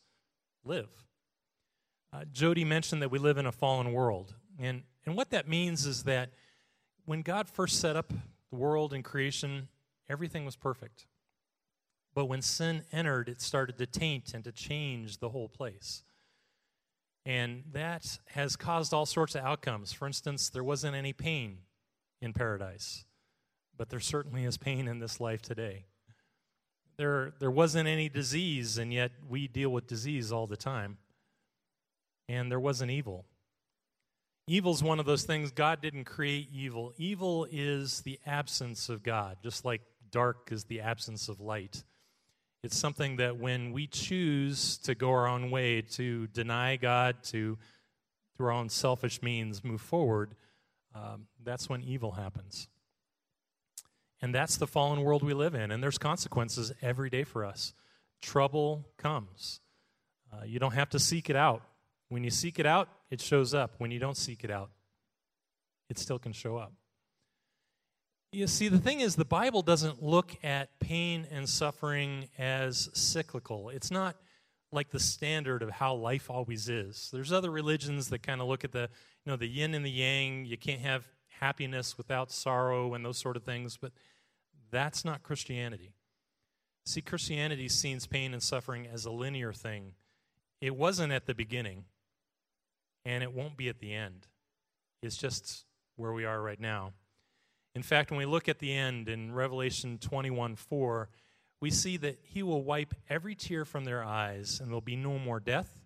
live. 0.65 0.89
Uh, 2.11 2.25
Jody 2.33 2.65
mentioned 2.65 3.03
that 3.03 3.11
we 3.11 3.19
live 3.19 3.37
in 3.37 3.45
a 3.45 3.51
fallen 3.51 3.93
world. 3.93 4.33
And, 4.57 4.81
and 5.05 5.15
what 5.15 5.29
that 5.29 5.47
means 5.47 5.85
is 5.85 6.05
that 6.05 6.31
when 7.05 7.21
God 7.21 7.47
first 7.47 7.79
set 7.79 7.95
up 7.95 8.11
the 8.49 8.55
world 8.55 8.91
and 8.91 9.03
creation, 9.03 9.67
everything 10.09 10.45
was 10.45 10.55
perfect. 10.55 11.05
But 12.15 12.25
when 12.25 12.41
sin 12.41 12.85
entered, 12.91 13.29
it 13.29 13.39
started 13.41 13.77
to 13.77 13.85
taint 13.85 14.33
and 14.33 14.43
to 14.45 14.51
change 14.51 15.19
the 15.19 15.29
whole 15.29 15.47
place. 15.47 16.01
And 17.27 17.65
that 17.73 18.19
has 18.27 18.55
caused 18.55 18.93
all 18.93 19.05
sorts 19.05 19.35
of 19.35 19.43
outcomes. 19.43 19.91
For 19.91 20.07
instance, 20.07 20.49
there 20.49 20.63
wasn't 20.63 20.95
any 20.95 21.11
pain 21.11 21.57
in 22.21 22.31
paradise, 22.31 23.03
but 23.75 23.89
there 23.89 23.99
certainly 23.99 24.45
is 24.45 24.55
pain 24.55 24.87
in 24.87 24.99
this 24.99 25.19
life 25.19 25.41
today. 25.41 25.87
There, 26.95 27.33
there 27.39 27.51
wasn't 27.51 27.89
any 27.89 28.07
disease, 28.07 28.77
and 28.77 28.93
yet 28.93 29.11
we 29.27 29.49
deal 29.49 29.69
with 29.71 29.87
disease 29.87 30.31
all 30.31 30.47
the 30.47 30.55
time. 30.55 30.99
And 32.29 32.49
there 32.49 32.61
wasn't 32.61 32.91
evil. 32.91 33.25
Evil 34.47 34.71
is 34.71 34.81
one 34.81 34.97
of 34.97 35.05
those 35.05 35.23
things, 35.23 35.51
God 35.51 35.81
didn't 35.81 36.05
create 36.05 36.47
evil. 36.53 36.93
Evil 36.97 37.45
is 37.51 38.03
the 38.03 38.21
absence 38.25 38.87
of 38.87 39.03
God, 39.03 39.39
just 39.43 39.65
like 39.65 39.81
dark 40.11 40.47
is 40.49 40.63
the 40.63 40.79
absence 40.79 41.27
of 41.27 41.41
light. 41.41 41.83
It's 42.67 42.77
something 42.77 43.15
that 43.15 43.37
when 43.37 43.71
we 43.71 43.87
choose 43.87 44.77
to 44.79 44.93
go 44.93 45.09
our 45.11 45.25
own 45.25 45.51
way, 45.51 45.83
to 45.93 46.27
deny 46.27 46.75
God, 46.75 47.15
to, 47.27 47.57
through 48.35 48.47
our 48.47 48.51
own 48.51 48.67
selfish 48.67 49.21
means, 49.21 49.63
move 49.63 49.79
forward, 49.79 50.35
um, 50.93 51.27
that's 51.41 51.69
when 51.69 51.81
evil 51.81 52.11
happens. 52.11 52.67
And 54.21 54.35
that's 54.35 54.57
the 54.57 54.67
fallen 54.67 55.03
world 55.03 55.23
we 55.23 55.33
live 55.33 55.55
in. 55.55 55.71
And 55.71 55.81
there's 55.81 55.97
consequences 55.97 56.73
every 56.81 57.09
day 57.09 57.23
for 57.23 57.45
us. 57.45 57.73
trouble 58.21 58.85
comes. 58.97 59.61
Uh, 60.33 60.43
you 60.43 60.59
don't 60.59 60.73
have 60.73 60.89
to 60.89 60.99
seek 60.99 61.29
it 61.29 61.37
out. 61.37 61.61
When 62.09 62.25
you 62.25 62.31
seek 62.31 62.59
it 62.59 62.65
out, 62.65 62.89
it 63.09 63.21
shows 63.21 63.53
up. 63.53 63.75
When 63.77 63.91
you 63.91 63.99
don't 63.99 64.17
seek 64.17 64.43
it 64.43 64.51
out, 64.51 64.71
it 65.89 65.97
still 65.97 66.19
can 66.19 66.33
show 66.33 66.57
up. 66.57 66.73
You 68.33 68.45
see, 68.47 68.67
the 68.67 68.77
thing 68.77 68.99
is, 68.99 69.15
the 69.15 69.23
Bible 69.23 69.61
doesn't 69.61 70.03
look 70.03 70.35
at 70.43 70.76
pain 70.87 71.27
and 71.29 71.49
suffering 71.49 72.29
as 72.37 72.89
cyclical. 72.93 73.67
It's 73.69 73.91
not 73.91 74.15
like 74.71 74.91
the 74.91 74.99
standard 75.01 75.61
of 75.61 75.69
how 75.69 75.93
life 75.95 76.29
always 76.29 76.69
is. 76.69 77.09
There's 77.11 77.33
other 77.33 77.51
religions 77.51 78.09
that 78.09 78.23
kind 78.23 78.39
of 78.39 78.47
look 78.47 78.63
at 78.63 78.71
the, 78.71 78.89
you 79.25 79.31
know, 79.31 79.35
the 79.35 79.47
yin 79.47 79.73
and 79.73 79.83
the 79.83 79.91
yang. 79.91 80.45
You 80.45 80.57
can't 80.57 80.79
have 80.79 81.05
happiness 81.41 81.97
without 81.97 82.31
sorrow 82.31 82.93
and 82.93 83.03
those 83.03 83.17
sort 83.17 83.35
of 83.35 83.43
things, 83.43 83.75
but 83.75 83.91
that's 84.71 85.03
not 85.03 85.23
Christianity. 85.23 85.91
See, 86.85 87.01
Christianity 87.01 87.67
sees 87.67 88.07
pain 88.07 88.33
and 88.33 88.41
suffering 88.41 88.87
as 88.87 89.03
a 89.03 89.11
linear 89.11 89.51
thing. 89.51 89.91
It 90.61 90.75
wasn't 90.75 91.11
at 91.11 91.25
the 91.25 91.35
beginning, 91.35 91.83
and 93.03 93.23
it 93.23 93.33
won't 93.33 93.57
be 93.57 93.67
at 93.67 93.79
the 93.79 93.93
end. 93.93 94.27
It's 95.03 95.17
just 95.17 95.65
where 95.97 96.13
we 96.13 96.23
are 96.23 96.41
right 96.41 96.61
now. 96.61 96.93
In 97.77 97.83
fact, 97.83 98.09
when 98.09 98.17
we 98.17 98.25
look 98.25 98.49
at 98.49 98.57
the 98.57 98.73
end 98.73 99.07
in 99.07 99.31
Revelation 99.31 99.99
21 99.99 100.55
4, 100.55 101.09
we 101.61 101.69
see 101.69 101.95
that 101.97 102.17
he 102.23 102.41
will 102.41 102.63
wipe 102.63 102.95
every 103.07 103.35
tear 103.35 103.65
from 103.65 103.85
their 103.85 104.03
eyes, 104.03 104.59
and 104.59 104.69
there'll 104.69 104.81
be 104.81 104.95
no 104.95 105.19
more 105.19 105.39
death, 105.39 105.79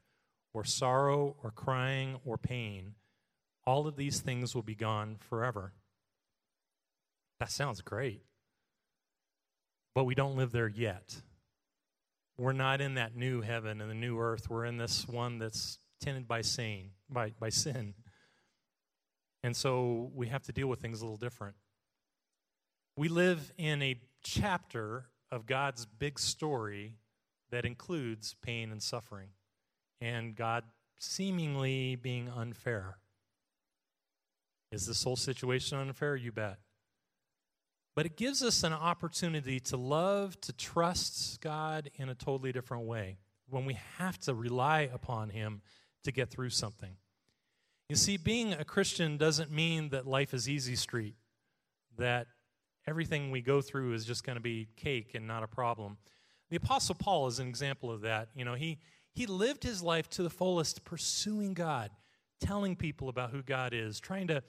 or 0.54 0.64
sorrow, 0.64 1.36
or 1.44 1.52
crying, 1.52 2.18
or 2.24 2.38
pain. 2.38 2.94
All 3.68 3.88
of 3.88 3.98
these 3.98 4.22
things 4.22 4.56
will 4.56 4.62
be 4.62 4.74
gone 4.74 5.18
forever. 5.20 5.74
That 7.42 7.52
sounds 7.52 7.82
great. 7.82 8.22
But 9.94 10.06
we 10.06 10.16
don't 10.16 10.38
live 10.38 10.54
there 10.54 10.70
yet. 10.70 11.22
We're 12.38 12.54
not 12.54 12.80
in 12.80 12.94
that 12.94 13.18
new 13.18 13.42
heaven 13.42 13.82
and 13.82 13.92
the 13.92 13.96
new 13.96 14.18
earth. 14.18 14.50
We're 14.50 14.64
in 14.64 14.78
this 14.78 15.10
one 15.10 15.40
that's 15.40 15.78
tended 16.00 16.26
by 16.26 16.40
sin, 16.40 16.92
by, 17.10 17.34
by 17.38 17.50
sin. 17.50 17.96
And 19.44 19.58
so 19.58 20.10
we 20.16 20.28
have 20.28 20.44
to 20.44 20.54
deal 20.54 20.68
with 20.68 20.80
things 20.80 21.02
a 21.02 21.04
little 21.04 21.18
different. 21.18 21.58
We 23.02 23.10
live 23.10 23.52
in 23.58 23.82
a 23.82 24.00
chapter 24.22 25.06
of 25.32 25.48
God's 25.48 25.88
big 25.88 26.20
story 26.20 26.94
that 27.50 27.66
includes 27.66 28.36
pain 28.44 28.72
and 28.72 28.80
suffering, 28.80 29.30
and 30.00 30.36
God 30.36 30.66
seemingly 31.00 31.96
being 31.96 32.30
unfair. 32.30 33.00
Is 34.72 34.86
this 34.86 35.04
whole 35.04 35.16
situation 35.16 35.80
unfair? 35.80 36.16
You 36.16 36.32
bet. 36.32 36.60
But 37.96 38.06
it 38.06 38.18
gives 38.18 38.44
us 38.44 38.64
an 38.64 38.72
opportunity 38.72 39.60
to 39.62 39.78
love, 39.78 40.40
to 40.42 40.54
trust 40.54 41.42
God 41.42 41.90
in 41.96 42.08
a 42.08 42.14
totally 42.14 42.52
different 42.52 42.84
way 42.84 43.18
when 43.50 43.66
we 43.66 43.80
have 43.98 44.20
to 44.20 44.36
rely 44.36 44.82
upon 44.82 45.30
Him 45.30 45.64
to 46.04 46.12
get 46.12 46.30
through 46.30 46.52
something. 46.52 46.98
You 47.90 47.96
see, 47.96 48.18
being 48.18 48.54
a 48.54 48.64
Christian 48.64 49.18
doesn't 49.18 49.50
mean 49.50 49.90
that 49.90 50.06
life 50.06 50.36
is 50.36 50.48
easy 50.48 50.76
street, 50.76 51.16
that 51.98 52.28
everything 52.88 53.32
we 53.32 53.42
go 53.42 53.62
through 53.62 53.94
is 53.94 54.06
just 54.06 54.24
going 54.24 54.36
to 54.36 54.42
be 54.42 54.68
cake 54.76 55.16
and 55.16 55.28
not 55.28 55.44
a 55.44 55.48
problem. 55.48 55.98
The 56.50 56.58
Apostle 56.58 56.96
Paul 56.96 57.28
is 57.28 57.40
an 57.40 57.48
example 57.48 57.92
of 57.92 58.02
that. 58.02 58.30
You 58.36 58.46
know, 58.46 58.56
he, 58.56 58.80
he 59.14 59.26
lived 59.26 59.64
his 59.64 59.82
life 59.82 60.10
to 60.12 60.24
the 60.24 60.30
fullest, 60.30 60.84
pursuing 60.84 61.54
God, 61.54 61.92
telling 62.40 62.76
people 62.76 63.10
about 63.10 63.32
who 63.32 63.42
God 63.42 63.74
is, 63.74 64.00
trying 64.00 64.28
to, 64.28 64.44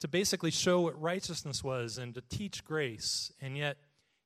to 0.00 0.08
basically 0.08 0.50
show 0.50 0.82
what 0.82 1.00
righteousness 1.00 1.64
was 1.64 1.98
and 1.98 2.14
to 2.14 2.20
teach 2.20 2.64
grace. 2.64 3.32
And 3.40 3.56
yet, 3.56 3.78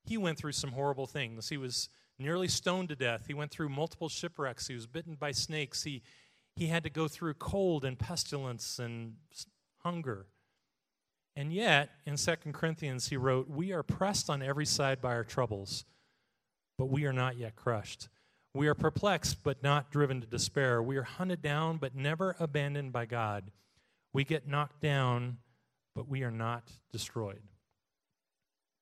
he 0.05 0.19
went 0.19 0.39
through 0.39 0.53
some 0.53 0.73
horrible 0.73 1.07
things. 1.07 1.49
He 1.49 1.57
was 1.57 1.89
nearly 2.19 2.49
stoned 2.49 2.91
to 2.91 2.97
death. 2.97 3.25
He 3.27 3.35
went 3.35 3.51
through 3.51 3.71
multiple 3.71 4.09
shipwrecks. 4.09 4.69
He 4.69 4.75
was 4.75 4.87
bitten 4.87 5.15
by 5.15 5.33
snakes. 5.33 5.83
He, 5.83 6.03
he 6.57 6.67
had 6.67 6.85
to 6.85 6.91
go 6.91 7.09
through 7.09 7.35
cold 7.35 7.85
and 7.85 7.99
pestilence 7.99 8.79
and 8.79 9.15
hunger. 9.79 10.27
And 11.37 11.53
yet, 11.53 11.91
in 12.07 12.17
2 12.17 12.35
Corinthians, 12.53 13.09
he 13.09 13.17
wrote, 13.17 13.49
We 13.49 13.73
are 13.73 13.83
pressed 13.83 14.31
on 14.31 14.43
every 14.43 14.67
side 14.67 15.01
by 15.01 15.15
our 15.15 15.25
troubles, 15.25 15.85
but 16.79 16.87
we 16.87 17.07
are 17.07 17.13
not 17.13 17.37
yet 17.37 17.57
crushed. 17.57 18.09
We 18.55 18.69
are 18.69 18.75
perplexed, 18.75 19.43
but 19.43 19.63
not 19.63 19.91
driven 19.91 20.21
to 20.21 20.29
despair. 20.29 20.81
We 20.81 20.97
are 20.97 21.03
hunted 21.03 21.43
down, 21.43 21.79
but 21.79 21.97
never 21.97 22.37
abandoned 22.39 22.93
by 22.93 23.07
God. 23.07 23.51
We 24.13 24.23
get 24.23 24.47
knocked 24.47 24.81
down, 24.81 25.39
but 25.97 26.09
we 26.09 26.23
are 26.23 26.31
not 26.31 26.71
destroyed. 26.93 27.43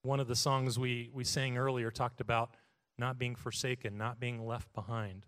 One 0.02 0.20
of 0.20 0.28
the 0.28 0.36
songs 0.36 0.78
we, 0.78 1.08
we 1.14 1.24
sang 1.24 1.56
earlier 1.56 1.90
talked 1.90 2.20
about 2.20 2.54
not 2.98 3.18
being 3.18 3.34
forsaken, 3.34 3.96
not 3.96 4.20
being 4.20 4.46
left 4.46 4.70
behind. 4.74 5.24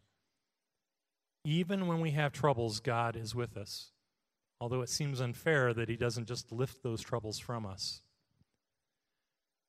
Even 1.47 1.87
when 1.87 2.01
we 2.01 2.11
have 2.11 2.33
troubles, 2.33 2.81
God 2.81 3.17
is 3.17 3.35
with 3.35 3.57
us 3.57 3.94
although 4.65 4.81
it 4.81 4.89
seems 4.89 5.21
unfair 5.21 5.75
that 5.75 5.91
he 5.91 5.95
doesn't 5.95 6.27
just 6.27 6.51
lift 6.51 6.83
those 6.83 7.03
troubles 7.03 7.39
from 7.39 7.67
us. 7.67 8.01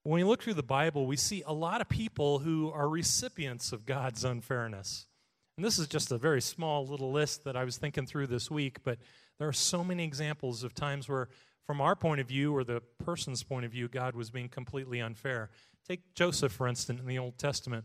When 0.03 0.21
we 0.21 0.23
look 0.23 0.41
through 0.41 0.53
the 0.53 0.63
Bible, 0.63 1.05
we 1.05 1.17
see 1.17 1.43
a 1.45 1.51
lot 1.51 1.81
of 1.81 1.89
people 1.89 2.39
who 2.39 2.71
are 2.71 2.88
recipients 2.88 3.73
of 3.73 3.86
God's 3.86 4.23
unfairness. 4.23 5.08
And 5.58 5.65
this 5.65 5.77
is 5.77 5.88
just 5.88 6.13
a 6.13 6.17
very 6.17 6.41
small 6.41 6.88
little 6.88 7.12
list 7.12 7.43
that 7.43 7.58
I 7.58 7.65
was 7.65 7.75
thinking 7.75 8.05
through 8.05 8.27
this 8.27 8.49
week, 8.49 8.86
but 8.86 8.99
there 9.38 9.49
are 9.49 9.53
so 9.53 9.84
many 9.84 10.05
examples 10.05 10.63
of 10.63 10.73
times 10.73 11.10
where, 11.10 11.27
from 11.65 11.81
our 11.81 11.97
point 11.97 12.21
of 12.21 12.29
view 12.29 12.55
or 12.55 12.63
the 12.63 12.81
person's 13.03 13.43
point 13.43 13.65
of 13.65 13.73
view, 13.73 13.89
God 13.89 14.15
was 14.15 14.29
being 14.29 14.47
completely 14.47 15.01
unfair. 15.01 15.49
Take 15.86 16.15
Joseph, 16.15 16.53
for 16.53 16.69
instance, 16.69 17.01
in 17.01 17.05
the 17.05 17.19
Old 17.19 17.38
Testament 17.38 17.84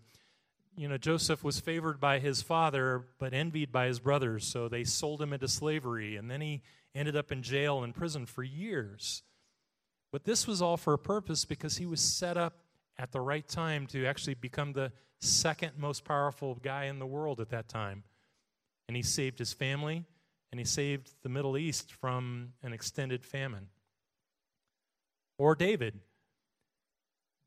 you 0.77 0.88
know, 0.88 0.96
Joseph 0.96 1.44
was 1.44 1.61
favored 1.61 2.01
by 2.01 2.18
his 2.18 2.42
father, 2.42 3.05
but 3.18 3.35
envied 3.35 3.73
by 3.73 3.87
his 3.87 3.99
brothers, 3.99 4.46
so 4.46 4.68
they 4.68 4.85
sold 4.85 5.20
him 5.20 5.33
into 5.33 5.49
slavery, 5.49 6.16
and 6.16 6.31
then 6.31 6.40
he 6.40 6.62
ended 6.94 7.16
up 7.16 7.31
in 7.31 7.42
jail 7.42 7.83
and 7.83 7.94
prison 7.94 8.26
for 8.26 8.42
years. 8.42 9.22
But 10.12 10.24
this 10.24 10.46
was 10.46 10.61
all 10.61 10.76
for 10.76 10.92
a 10.92 10.98
purpose 10.98 11.44
because 11.44 11.76
he 11.76 11.87
was 11.87 12.00
set 12.00 12.37
up 12.37 12.55
at 12.98 13.12
the 13.12 13.20
right 13.20 13.46
time 13.46 13.87
to 13.88 14.07
actually 14.07 14.35
become 14.35 14.72
the 14.72 14.92
second 15.20 15.72
most 15.79 16.05
powerful 16.05 16.57
guy 16.57 16.85
in 16.85 16.98
the 16.98 17.07
world 17.07 17.40
at 17.40 17.50
that 17.50 17.68
time. 17.68 18.03
And 18.88 18.96
he 18.96 19.03
saved 19.03 19.38
his 19.38 19.53
family, 19.53 20.05
and 20.50 20.59
he 20.59 20.64
saved 20.64 21.14
the 21.22 21.29
Middle 21.29 21.57
East 21.57 21.92
from 21.92 22.55
an 22.62 22.72
extended 22.72 23.24
famine. 23.24 23.68
Or 25.38 25.55
David. 25.55 26.00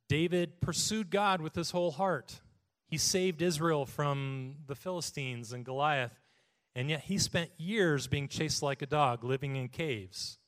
David 0.08 0.62
pursued 0.62 1.10
God 1.10 1.42
with 1.42 1.56
his 1.56 1.72
whole 1.72 1.92
heart. 1.92 2.40
He 2.88 2.98
saved 2.98 3.42
Israel 3.42 3.86
from 3.86 4.56
the 4.68 4.76
Philistines 4.76 5.52
and 5.52 5.66
Goliath, 5.66 6.23
and 6.76 6.90
yet 6.90 7.02
he 7.02 7.18
spent 7.18 7.52
years 7.58 8.08
being 8.08 8.28
chased 8.28 8.64
like 8.64 8.82
a 8.82 8.88
dog, 8.88 9.24
living 9.24 9.56
in 9.56 9.68
caves. 9.68 10.40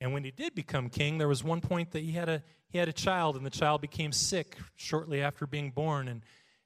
And 0.00 0.12
when 0.12 0.24
he 0.24 0.30
did 0.30 0.54
become 0.54 0.90
king, 0.90 1.18
there 1.18 1.28
was 1.28 1.42
one 1.42 1.60
point 1.60 1.92
that 1.92 2.02
he 2.02 2.12
had 2.12 2.28
a, 2.28 2.42
he 2.68 2.78
had 2.78 2.88
a 2.88 2.92
child, 2.92 3.36
and 3.36 3.44
the 3.44 3.50
child 3.50 3.80
became 3.80 4.12
sick 4.12 4.56
shortly 4.76 5.22
after 5.22 5.46
being 5.46 5.70
born. 5.70 6.08
And, 6.08 6.22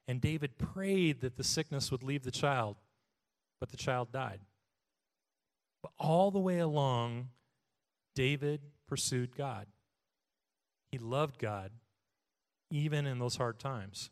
and 0.07 0.21
David 0.21 0.59
prayed 0.59 1.21
that 1.21 1.37
the 1.37 1.45
sickness 1.45 1.91
would 1.91 2.03
leave 2.03 2.25
the 2.25 2.31
child, 2.31 2.77
but 3.61 3.71
the 3.71 3.77
child 3.77 4.13
died. 4.13 4.41
But 5.83 5.93
all 5.99 6.31
the 6.31 6.39
way 6.39 6.59
along, 6.59 7.29
David 8.15 8.61
pursued 8.87 9.37
God. 9.37 9.67
He 10.91 10.99
loved 10.99 11.39
God, 11.39 11.71
even 12.71 13.07
in 13.07 13.19
those 13.19 13.37
hard 13.37 13.59
times. 13.59 14.11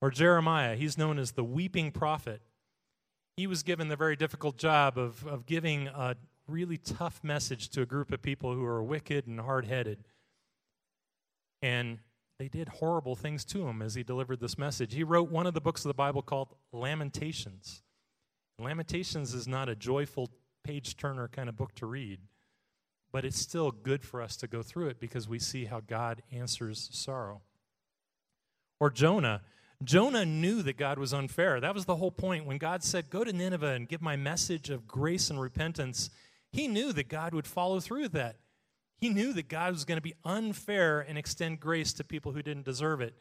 Or 0.00 0.10
Jeremiah, 0.10 0.76
he's 0.76 0.96
known 0.96 1.18
as 1.18 1.32
the 1.32 1.44
weeping 1.44 1.92
prophet. 1.92 2.40
He 3.36 3.46
was 3.46 3.62
given 3.62 3.88
the 3.88 3.96
very 3.96 4.16
difficult 4.16 4.56
job 4.56 4.96
of, 4.96 5.26
of 5.26 5.46
giving 5.46 5.88
a 5.88 6.16
really 6.46 6.76
tough 6.76 7.20
message 7.22 7.68
to 7.70 7.82
a 7.82 7.86
group 7.86 8.12
of 8.12 8.22
people 8.22 8.52
who 8.54 8.64
are 8.64 8.82
wicked 8.82 9.26
and 9.26 9.40
hard 9.40 9.66
headed. 9.66 10.04
And 11.62 11.98
they 12.38 12.48
did 12.48 12.68
horrible 12.68 13.16
things 13.16 13.44
to 13.46 13.66
him 13.66 13.80
as 13.80 13.94
he 13.94 14.02
delivered 14.02 14.40
this 14.40 14.58
message. 14.58 14.94
He 14.94 15.04
wrote 15.04 15.30
one 15.30 15.46
of 15.46 15.54
the 15.54 15.60
books 15.60 15.84
of 15.84 15.88
the 15.88 15.94
Bible 15.94 16.22
called 16.22 16.54
Lamentations. 16.72 17.82
Lamentations 18.58 19.34
is 19.34 19.48
not 19.48 19.68
a 19.68 19.74
joyful 19.74 20.30
page 20.62 20.96
turner 20.96 21.28
kind 21.28 21.48
of 21.48 21.56
book 21.56 21.74
to 21.76 21.86
read, 21.86 22.20
but 23.12 23.24
it's 23.24 23.38
still 23.38 23.70
good 23.70 24.02
for 24.02 24.22
us 24.22 24.36
to 24.36 24.46
go 24.46 24.62
through 24.62 24.88
it 24.88 25.00
because 25.00 25.28
we 25.28 25.38
see 25.38 25.64
how 25.64 25.80
God 25.80 26.22
answers 26.32 26.88
sorrow. 26.92 27.42
Or 28.80 28.90
Jonah, 28.90 29.42
Jonah 29.82 30.24
knew 30.24 30.62
that 30.62 30.76
God 30.76 30.98
was 30.98 31.12
unfair. 31.12 31.60
That 31.60 31.74
was 31.74 31.84
the 31.84 31.96
whole 31.96 32.10
point. 32.10 32.46
When 32.46 32.58
God 32.58 32.82
said, 32.82 33.10
Go 33.10 33.24
to 33.24 33.32
Nineveh 33.32 33.72
and 33.72 33.88
give 33.88 34.00
my 34.00 34.16
message 34.16 34.70
of 34.70 34.86
grace 34.86 35.30
and 35.30 35.40
repentance, 35.40 36.10
he 36.52 36.68
knew 36.68 36.92
that 36.92 37.08
God 37.08 37.34
would 37.34 37.46
follow 37.46 37.80
through 37.80 38.02
with 38.02 38.12
that. 38.12 38.36
He 38.98 39.08
knew 39.08 39.32
that 39.32 39.48
God 39.48 39.72
was 39.72 39.84
going 39.84 39.98
to 39.98 40.02
be 40.02 40.14
unfair 40.24 41.00
and 41.00 41.18
extend 41.18 41.60
grace 41.60 41.92
to 41.94 42.04
people 42.04 42.32
who 42.32 42.42
didn't 42.42 42.64
deserve 42.64 43.00
it. 43.00 43.14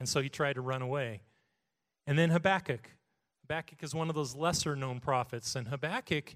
And 0.00 0.08
so 0.08 0.20
he 0.20 0.28
tried 0.28 0.54
to 0.54 0.60
run 0.60 0.82
away. 0.82 1.20
And 2.06 2.18
then 2.18 2.30
Habakkuk. 2.30 2.90
Habakkuk 3.42 3.82
is 3.82 3.94
one 3.94 4.08
of 4.08 4.14
those 4.14 4.34
lesser 4.34 4.74
known 4.74 5.00
prophets. 5.00 5.54
And 5.54 5.68
Habakkuk, 5.68 6.34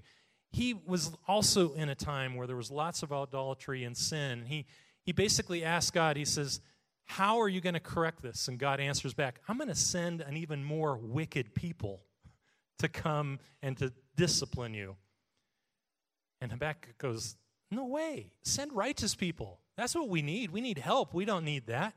he 0.51 0.73
was 0.73 1.11
also 1.27 1.73
in 1.73 1.89
a 1.89 1.95
time 1.95 2.35
where 2.35 2.47
there 2.47 2.55
was 2.55 2.71
lots 2.71 3.03
of 3.03 3.11
idolatry 3.11 3.83
and 3.83 3.97
sin. 3.97 4.45
He, 4.45 4.65
he 5.03 5.11
basically 5.11 5.63
asked 5.63 5.93
God, 5.93 6.15
he 6.15 6.25
says, 6.25 6.61
How 7.07 7.39
are 7.41 7.49
you 7.49 7.61
going 7.61 7.73
to 7.73 7.79
correct 7.79 8.21
this? 8.21 8.47
And 8.47 8.59
God 8.59 8.79
answers 8.79 9.13
back, 9.13 9.39
I'm 9.47 9.57
going 9.57 9.69
to 9.69 9.75
send 9.75 10.21
an 10.21 10.37
even 10.37 10.63
more 10.63 10.97
wicked 10.97 11.55
people 11.55 12.01
to 12.79 12.87
come 12.87 13.39
and 13.61 13.75
to 13.77 13.91
discipline 14.15 14.73
you. 14.73 14.97
And 16.41 16.51
Habakkuk 16.51 16.97
goes, 16.97 17.37
No 17.71 17.85
way. 17.85 18.31
Send 18.43 18.73
righteous 18.73 19.15
people. 19.15 19.59
That's 19.77 19.95
what 19.95 20.09
we 20.09 20.21
need. 20.21 20.51
We 20.51 20.61
need 20.61 20.77
help. 20.77 21.13
We 21.13 21.25
don't 21.25 21.45
need 21.45 21.67
that. 21.67 21.93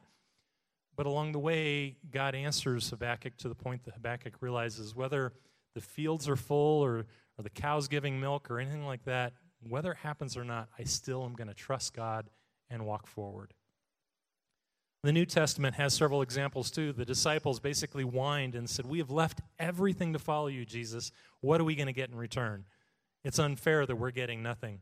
But 0.96 1.06
along 1.06 1.32
the 1.32 1.38
way, 1.38 1.96
God 2.10 2.34
answers 2.34 2.90
Habakkuk 2.90 3.36
to 3.38 3.48
the 3.48 3.54
point 3.54 3.84
that 3.84 3.94
Habakkuk 3.94 4.34
realizes 4.40 4.94
whether 4.94 5.32
the 5.74 5.80
fields 5.80 6.28
are 6.28 6.36
full 6.36 6.84
or, 6.84 7.06
or 7.38 7.42
the 7.42 7.50
cow's 7.50 7.88
giving 7.88 8.20
milk 8.20 8.50
or 8.50 8.58
anything 8.58 8.84
like 8.84 9.04
that, 9.04 9.32
whether 9.68 9.92
it 9.92 9.98
happens 9.98 10.36
or 10.36 10.44
not, 10.44 10.68
I 10.78 10.84
still 10.84 11.24
am 11.24 11.34
going 11.34 11.48
to 11.48 11.54
trust 11.54 11.94
God 11.94 12.28
and 12.68 12.86
walk 12.86 13.06
forward. 13.06 13.54
The 15.02 15.12
New 15.12 15.24
Testament 15.24 15.76
has 15.76 15.94
several 15.94 16.20
examples 16.20 16.70
too. 16.70 16.92
The 16.92 17.06
disciples 17.06 17.58
basically 17.58 18.04
whined 18.04 18.54
and 18.54 18.68
said, 18.68 18.84
We 18.84 18.98
have 18.98 19.10
left 19.10 19.40
everything 19.58 20.12
to 20.12 20.18
follow 20.18 20.48
you, 20.48 20.66
Jesus. 20.66 21.10
What 21.40 21.60
are 21.60 21.64
we 21.64 21.74
going 21.74 21.86
to 21.86 21.92
get 21.92 22.10
in 22.10 22.16
return? 22.16 22.66
It's 23.24 23.38
unfair 23.38 23.86
that 23.86 23.96
we're 23.96 24.10
getting 24.10 24.42
nothing. 24.42 24.80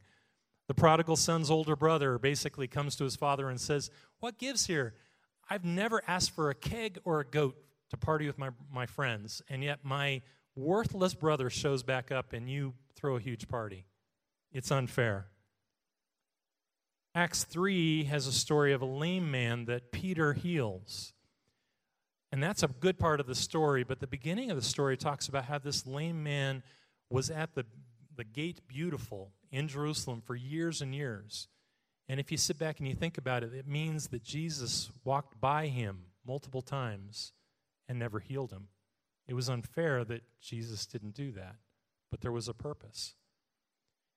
The 0.66 0.74
prodigal 0.74 1.16
son's 1.16 1.50
older 1.50 1.76
brother 1.76 2.18
basically 2.18 2.66
comes 2.66 2.96
to 2.96 3.04
his 3.04 3.16
father 3.16 3.48
and 3.48 3.61
says, 3.61 3.90
What 4.18 4.38
gives 4.38 4.66
here? 4.66 4.94
I've 5.48 5.64
never 5.64 6.02
asked 6.07 6.33
for 6.33 6.50
a 6.50 6.54
keg 6.54 6.98
or 7.04 7.20
a 7.20 7.24
goat 7.24 7.57
to 7.90 7.96
party 7.96 8.26
with 8.26 8.38
my, 8.38 8.50
my 8.70 8.87
friends, 8.87 9.40
and 9.48 9.62
yet 9.62 9.81
my 9.83 10.20
worthless 10.54 11.14
brother 11.14 11.48
shows 11.48 11.83
back 11.83 12.11
up 12.11 12.33
and 12.33 12.50
you 12.50 12.74
throw 12.94 13.16
a 13.16 13.20
huge 13.20 13.48
party. 13.48 13.87
It's 14.52 14.70
unfair. 14.70 15.28
Acts 17.18 17.42
3 17.42 18.04
has 18.04 18.28
a 18.28 18.33
story 18.33 18.72
of 18.72 18.81
a 18.81 18.87
lame 18.87 19.28
man 19.28 19.64
that 19.64 19.90
Peter 19.90 20.35
heals. 20.35 21.14
And 22.31 22.40
that's 22.40 22.62
a 22.62 22.68
good 22.68 22.96
part 22.96 23.18
of 23.18 23.26
the 23.26 23.35
story, 23.35 23.83
but 23.83 23.98
the 23.98 24.07
beginning 24.07 24.52
of 24.52 24.57
the 24.57 24.62
story 24.62 24.96
talks 24.96 25.26
about 25.26 25.46
how 25.46 25.59
this 25.59 25.85
lame 25.85 26.22
man 26.22 26.62
was 27.11 27.28
at 27.28 27.57
the, 27.57 27.66
the 28.16 28.22
gate 28.22 28.61
beautiful 28.68 29.33
in 29.50 29.66
Jerusalem 29.66 30.22
for 30.24 30.37
years 30.37 30.81
and 30.81 30.94
years. 30.94 31.48
And 32.09 32.20
if 32.20 32.31
you 32.31 32.38
sit 32.38 32.57
back 32.57 32.78
and 32.78 32.87
you 32.87 32.94
think 32.94 33.18
about 33.18 33.42
it, 33.42 33.52
it 33.52 33.66
means 33.66 34.07
that 34.11 34.22
Jesus 34.22 34.92
walked 35.02 35.40
by 35.40 35.66
him 35.66 36.04
multiple 36.24 36.62
times 36.62 37.33
and 37.88 37.98
never 37.98 38.20
healed 38.20 38.52
him. 38.52 38.68
It 39.26 39.35
was 39.35 39.50
unfair 39.50 40.04
that 40.04 40.22
Jesus 40.40 40.87
didn't 40.87 41.16
do 41.16 41.33
that, 41.33 41.57
but 42.12 42.20
there 42.20 42.31
was 42.31 42.46
a 42.46 42.54
purpose. 42.54 43.16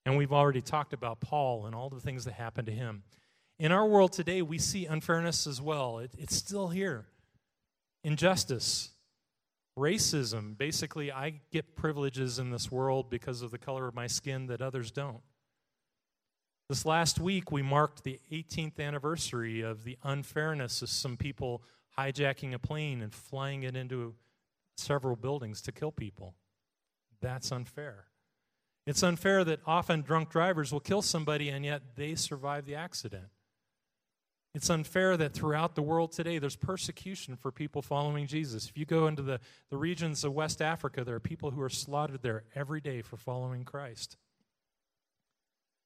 And 0.06 0.18
we've 0.18 0.34
already 0.34 0.62
talked 0.62 0.94
about 0.94 1.22
Paul 1.22 1.66
and 1.66 1.76
all 1.76 1.90
the 1.90 2.00
things 2.00 2.26
that 2.26 2.34
happened 2.34 2.66
to 2.68 2.74
him. 2.74 3.04
In 3.60 3.72
our 3.72 3.86
world 3.86 4.14
today, 4.14 4.42
we 4.42 4.58
see 4.58 4.86
unfairness 4.86 5.46
as 5.46 5.62
well. 5.62 6.00
It, 6.00 6.12
it's 6.18 6.36
still 6.36 6.70
here. 6.70 7.06
Injustice, 8.04 8.90
racism. 9.78 10.58
Basically, 10.58 11.12
I 11.12 11.42
get 11.52 11.76
privileges 11.76 12.40
in 12.40 12.50
this 12.50 12.72
world 12.72 13.10
because 13.10 13.44
of 13.44 13.52
the 13.52 13.60
color 13.60 13.88
of 13.88 13.94
my 13.94 14.08
skin 14.08 14.48
that 14.48 14.62
others 14.62 14.90
don't. 14.90 15.22
This 16.70 16.86
last 16.86 17.20
week, 17.20 17.52
we 17.52 17.62
marked 17.62 18.04
the 18.04 18.20
18th 18.32 18.80
anniversary 18.80 19.62
of 19.62 19.84
the 19.84 19.98
unfairness 20.04 20.82
of 20.82 20.90
some 20.90 21.18
people 21.18 21.62
hijacking 21.98 22.54
a 22.54 22.60
plane 22.60 23.02
and 23.02 23.14
flying 23.14 23.64
it 23.64 23.76
into 23.76 24.16
several 24.78 25.16
buildings 25.16 25.62
to 25.64 25.72
kill 25.72 25.92
people. 25.92 26.36
That's 27.22 27.52
unfair. 27.52 28.06
It's 28.88 29.04
unfair 29.04 29.44
that 29.44 29.60
often 29.66 30.02
drunk 30.02 30.30
drivers 30.30 30.72
will 30.72 30.80
kill 30.80 31.02
somebody 31.02 31.50
and 31.50 31.64
yet 31.64 31.96
they 31.96 32.16
survive 32.16 32.66
the 32.66 32.76
accident. 32.76 33.28
It's 34.54 34.70
unfair 34.70 35.16
that 35.16 35.34
throughout 35.34 35.76
the 35.76 35.82
world 35.82 36.12
today 36.12 36.38
there's 36.38 36.58
persecution 36.58 37.38
for 37.38 37.52
people 37.52 37.82
following 37.82 38.28
Jesus. 38.28 38.68
If 38.68 38.78
you 38.78 38.86
go 38.86 39.08
into 39.08 39.22
the, 39.22 39.40
the 39.70 39.78
regions 39.78 40.24
of 40.24 40.34
West 40.34 40.62
Africa, 40.62 41.06
there 41.06 41.16
are 41.16 41.22
people 41.22 41.52
who 41.52 41.62
are 41.62 41.70
slaughtered 41.70 42.22
there 42.22 42.44
every 42.54 42.82
day 42.82 43.02
for 43.02 43.16
following 43.16 43.64
Christ. 43.64 44.18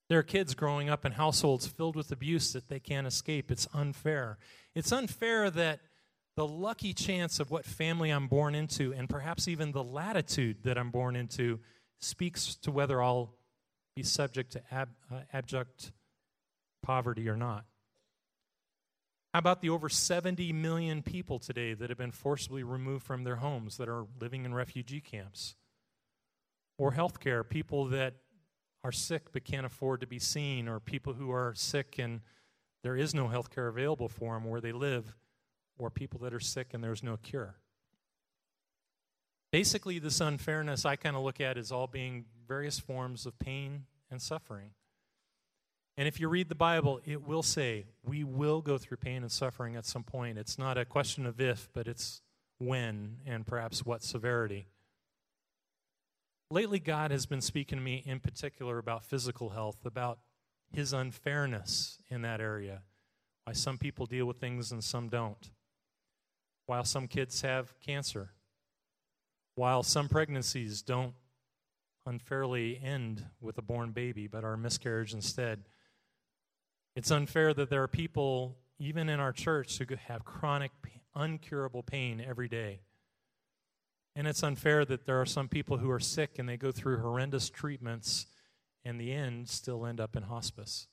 There 0.10 0.20
are 0.20 0.24
kids 0.24 0.56
growing 0.56 0.90
up 0.90 1.06
in 1.06 1.14
households 1.14 1.68
filled 1.68 1.96
with 1.96 2.12
abuse 2.12 2.54
that 2.54 2.70
they 2.70 2.80
can't 2.80 3.08
escape. 3.08 3.52
It's 3.52 3.68
unfair. 3.74 4.38
It's 4.74 4.92
unfair 4.92 5.50
that 5.52 5.80
the 6.36 6.48
lucky 6.48 6.94
chance 6.94 7.40
of 7.40 7.50
what 7.50 7.66
family 7.66 8.10
I'm 8.12 8.28
born 8.28 8.56
into, 8.56 8.94
and 8.94 9.10
perhaps 9.10 9.48
even 9.48 9.72
the 9.72 9.84
latitude 9.84 10.64
that 10.64 10.78
I'm 10.78 10.92
born 10.92 11.16
into, 11.16 11.60
speaks 12.00 12.56
to 12.58 12.72
whether 12.72 13.02
I'll 13.02 13.34
be 13.96 14.04
subject 14.04 14.52
to 14.54 14.62
ab, 14.72 14.90
uh, 15.12 15.22
abject 15.34 15.92
poverty 16.84 17.30
or 17.30 17.38
not. 17.38 17.66
How 19.34 19.40
about 19.40 19.62
the 19.62 19.70
over 19.70 19.90
70 19.90 20.54
million 20.54 21.02
people 21.02 21.40
today 21.40 21.74
that 21.74 21.90
have 21.90 21.98
been 21.98 22.12
forcibly 22.12 22.64
removed 22.64 23.04
from 23.06 23.24
their 23.24 23.38
homes 23.38 23.78
that 23.78 23.90
are 23.90 24.06
living 24.20 24.46
in 24.46 24.54
refugee 24.54 25.02
camps? 25.02 25.56
Or 26.78 26.94
healthcare, 26.94 27.48
people 27.48 27.86
that 27.88 28.16
are 28.84 28.92
sick 28.92 29.32
but 29.34 29.44
can't 29.44 29.66
afford 29.66 30.02
to 30.02 30.08
be 30.08 30.20
seen, 30.20 30.68
or 30.68 30.80
people 30.80 31.14
who 31.14 31.32
are 31.32 31.54
sick 31.56 31.98
and 32.00 32.22
there 32.84 32.96
is 32.96 33.16
no 33.16 33.28
health 33.28 33.50
care 33.50 33.68
available 33.68 34.08
for 34.08 34.36
them 34.36 34.46
where 34.46 34.62
they 34.62 34.72
live, 34.72 35.16
or 35.78 35.90
people 35.90 36.20
that 36.22 36.34
are 36.34 36.40
sick 36.40 36.74
and 36.74 36.84
there's 36.84 37.04
no 37.04 37.18
cure. 37.18 37.56
Basically, 39.56 40.00
this 40.00 40.20
unfairness 40.20 40.84
I 40.84 40.98
kind 40.98 41.16
of 41.16 41.22
look 41.22 41.40
at 41.40 41.58
as 41.58 41.72
all 41.72 41.88
being 41.88 42.26
various 42.46 42.78
forms 42.78 43.26
of 43.26 43.40
pain 43.40 43.86
and 44.12 44.22
suffering. 44.22 44.72
And 45.96 46.10
if 46.10 46.20
you 46.20 46.28
read 46.28 46.50
the 46.50 46.56
Bible, 46.56 47.00
it 47.06 47.26
will 47.26 47.42
say 47.42 47.86
we 48.04 48.26
will 48.26 48.62
go 48.62 48.78
through 48.78 48.98
pain 48.98 49.22
and 49.22 49.32
suffering 49.32 49.78
at 49.78 49.86
some 49.86 50.04
point. 50.04 50.38
It's 50.38 50.60
not 50.60 50.78
a 50.78 50.84
question 50.84 51.26
of 51.26 51.40
if, 51.40 51.70
but 51.72 51.88
it's 51.88 52.22
when 52.58 53.20
and 53.26 53.48
perhaps 53.48 53.86
what 53.86 54.04
severity. 54.04 54.68
Lately, 56.52 56.80
God 56.80 57.12
has 57.12 57.26
been 57.26 57.40
speaking 57.40 57.78
to 57.78 57.82
me 57.82 58.04
in 58.06 58.20
particular 58.20 58.78
about 58.78 59.06
physical 59.06 59.52
health, 59.52 59.86
about 59.86 60.20
his 60.74 60.92
unfairness 60.92 62.00
in 62.10 62.24
that 62.24 62.42
area. 62.42 62.82
Why 63.46 63.54
some 63.54 63.78
people 63.78 64.06
deal 64.06 64.26
with 64.26 64.36
things 64.36 64.74
and 64.74 64.84
some 64.84 65.08
don't. 65.08 65.50
While 66.66 66.84
some 66.84 67.08
kids 67.08 67.42
have 67.42 67.74
cancer 67.80 68.32
while 69.56 69.84
some 69.84 70.08
pregnancies 70.08 70.82
don't 70.82 71.14
unfairly 72.06 72.80
end 72.84 73.26
with 73.42 73.58
a 73.58 73.62
born 73.62 73.92
baby, 73.92 74.28
but 74.28 74.44
are 74.44 74.58
miscarriage 74.58 75.14
instead, 75.14 75.64
it's 76.96 77.12
unfair 77.12 77.54
that 77.54 77.70
there 77.70 77.84
are 77.84 77.88
people, 77.88 78.58
even 78.80 79.10
in 79.10 79.20
our 79.20 79.34
church, 79.34 79.78
who 79.78 79.86
have 80.08 80.24
chronic, 80.24 80.72
uncurable 81.16 81.86
pain 81.86 82.24
every 82.26 82.48
day. 82.48 82.82
And 84.16 84.28
it's 84.28 84.44
unfair 84.44 84.86
that 84.86 85.06
there 85.06 85.20
are 85.20 85.26
some 85.26 85.50
people 85.50 85.78
who 85.78 85.90
are 85.90 86.00
sick 86.00 86.40
and 86.40 86.48
they 86.48 86.58
go 86.58 86.72
through 86.72 87.00
horrendous 87.00 87.50
treatments 87.50 88.28
and 88.86 89.00
the 89.00 89.12
end 89.12 89.50
still 89.50 89.86
end 89.86 90.00
up 90.00 90.16
in 90.16 90.24
hospice. 90.24 90.88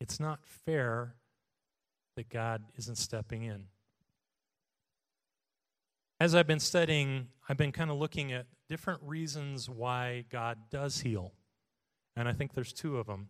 It's 0.00 0.20
not 0.20 0.40
fair 0.44 1.14
that 2.16 2.28
God 2.28 2.64
isn't 2.76 2.96
stepping 2.96 3.44
in. 3.44 3.64
As 6.18 6.34
I've 6.34 6.46
been 6.46 6.60
studying, 6.60 7.28
I've 7.46 7.58
been 7.58 7.72
kind 7.72 7.90
of 7.90 7.98
looking 7.98 8.32
at 8.32 8.46
different 8.70 9.02
reasons 9.02 9.68
why 9.68 10.24
God 10.30 10.58
does 10.70 11.00
heal. 11.00 11.34
And 12.16 12.26
I 12.26 12.32
think 12.32 12.54
there's 12.54 12.72
two 12.72 12.96
of 12.96 13.06
them. 13.06 13.28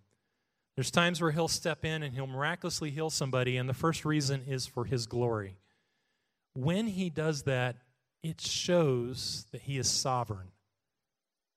There's 0.76 0.92
times 0.92 1.20
where 1.20 1.32
he'll 1.32 1.48
step 1.48 1.84
in 1.84 2.04
and 2.04 2.14
he'll 2.14 2.28
miraculously 2.28 2.90
heal 2.90 3.10
somebody, 3.10 3.56
and 3.56 3.68
the 3.68 3.74
first 3.74 4.04
reason 4.04 4.44
is 4.46 4.66
for 4.66 4.84
his 4.84 5.06
glory. 5.06 5.56
When 6.54 6.86
he 6.86 7.10
does 7.10 7.42
that, 7.42 7.76
it 8.22 8.40
shows 8.40 9.46
that 9.50 9.62
he 9.62 9.78
is 9.78 9.90
sovereign, 9.90 10.52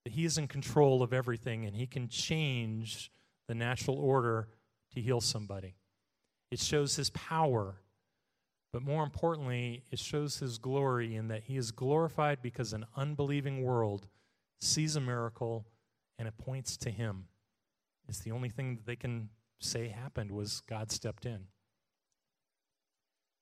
that 0.06 0.14
he 0.14 0.26
is 0.26 0.38
in 0.38 0.48
control 0.48 1.04
of 1.04 1.14
everything, 1.14 1.66
and 1.66 1.76
he 1.76 1.86
can 1.86 2.08
change 2.08 3.12
the 3.48 3.56
natural 3.56 4.00
order 4.00 4.48
to 4.96 5.02
heal 5.02 5.22
somebody. 5.22 5.76
It 6.50 6.60
shows 6.60 6.96
his 6.96 7.12
power 7.12 7.76
but 8.72 8.84
more 8.84 9.04
importantly, 9.04 9.84
it 9.92 10.00
shows 10.00 10.40
his 10.40 10.58
glory 10.58 11.16
in 11.16 11.28
that 11.30 11.44
he 11.44 11.58
is 11.58 11.72
glorified 11.72 12.42
because 12.42 12.74
an 12.74 12.86
unbelieving 12.96 13.64
world 13.64 14.08
sees 14.62 14.96
a 14.96 15.02
miracle 15.02 15.66
and 16.18 16.28
it 16.28 16.38
points 16.38 16.78
to 16.78 16.92
him. 16.92 17.26
It's 18.08 18.20
the 18.20 18.32
only 18.32 18.50
thing 18.50 18.76
that 18.76 18.86
they 18.86 18.96
can 18.96 19.30
say 19.60 19.88
happened 19.88 20.32
was 20.32 20.62
God 20.68 20.92
stepped 20.92 21.26
in. 21.26 21.46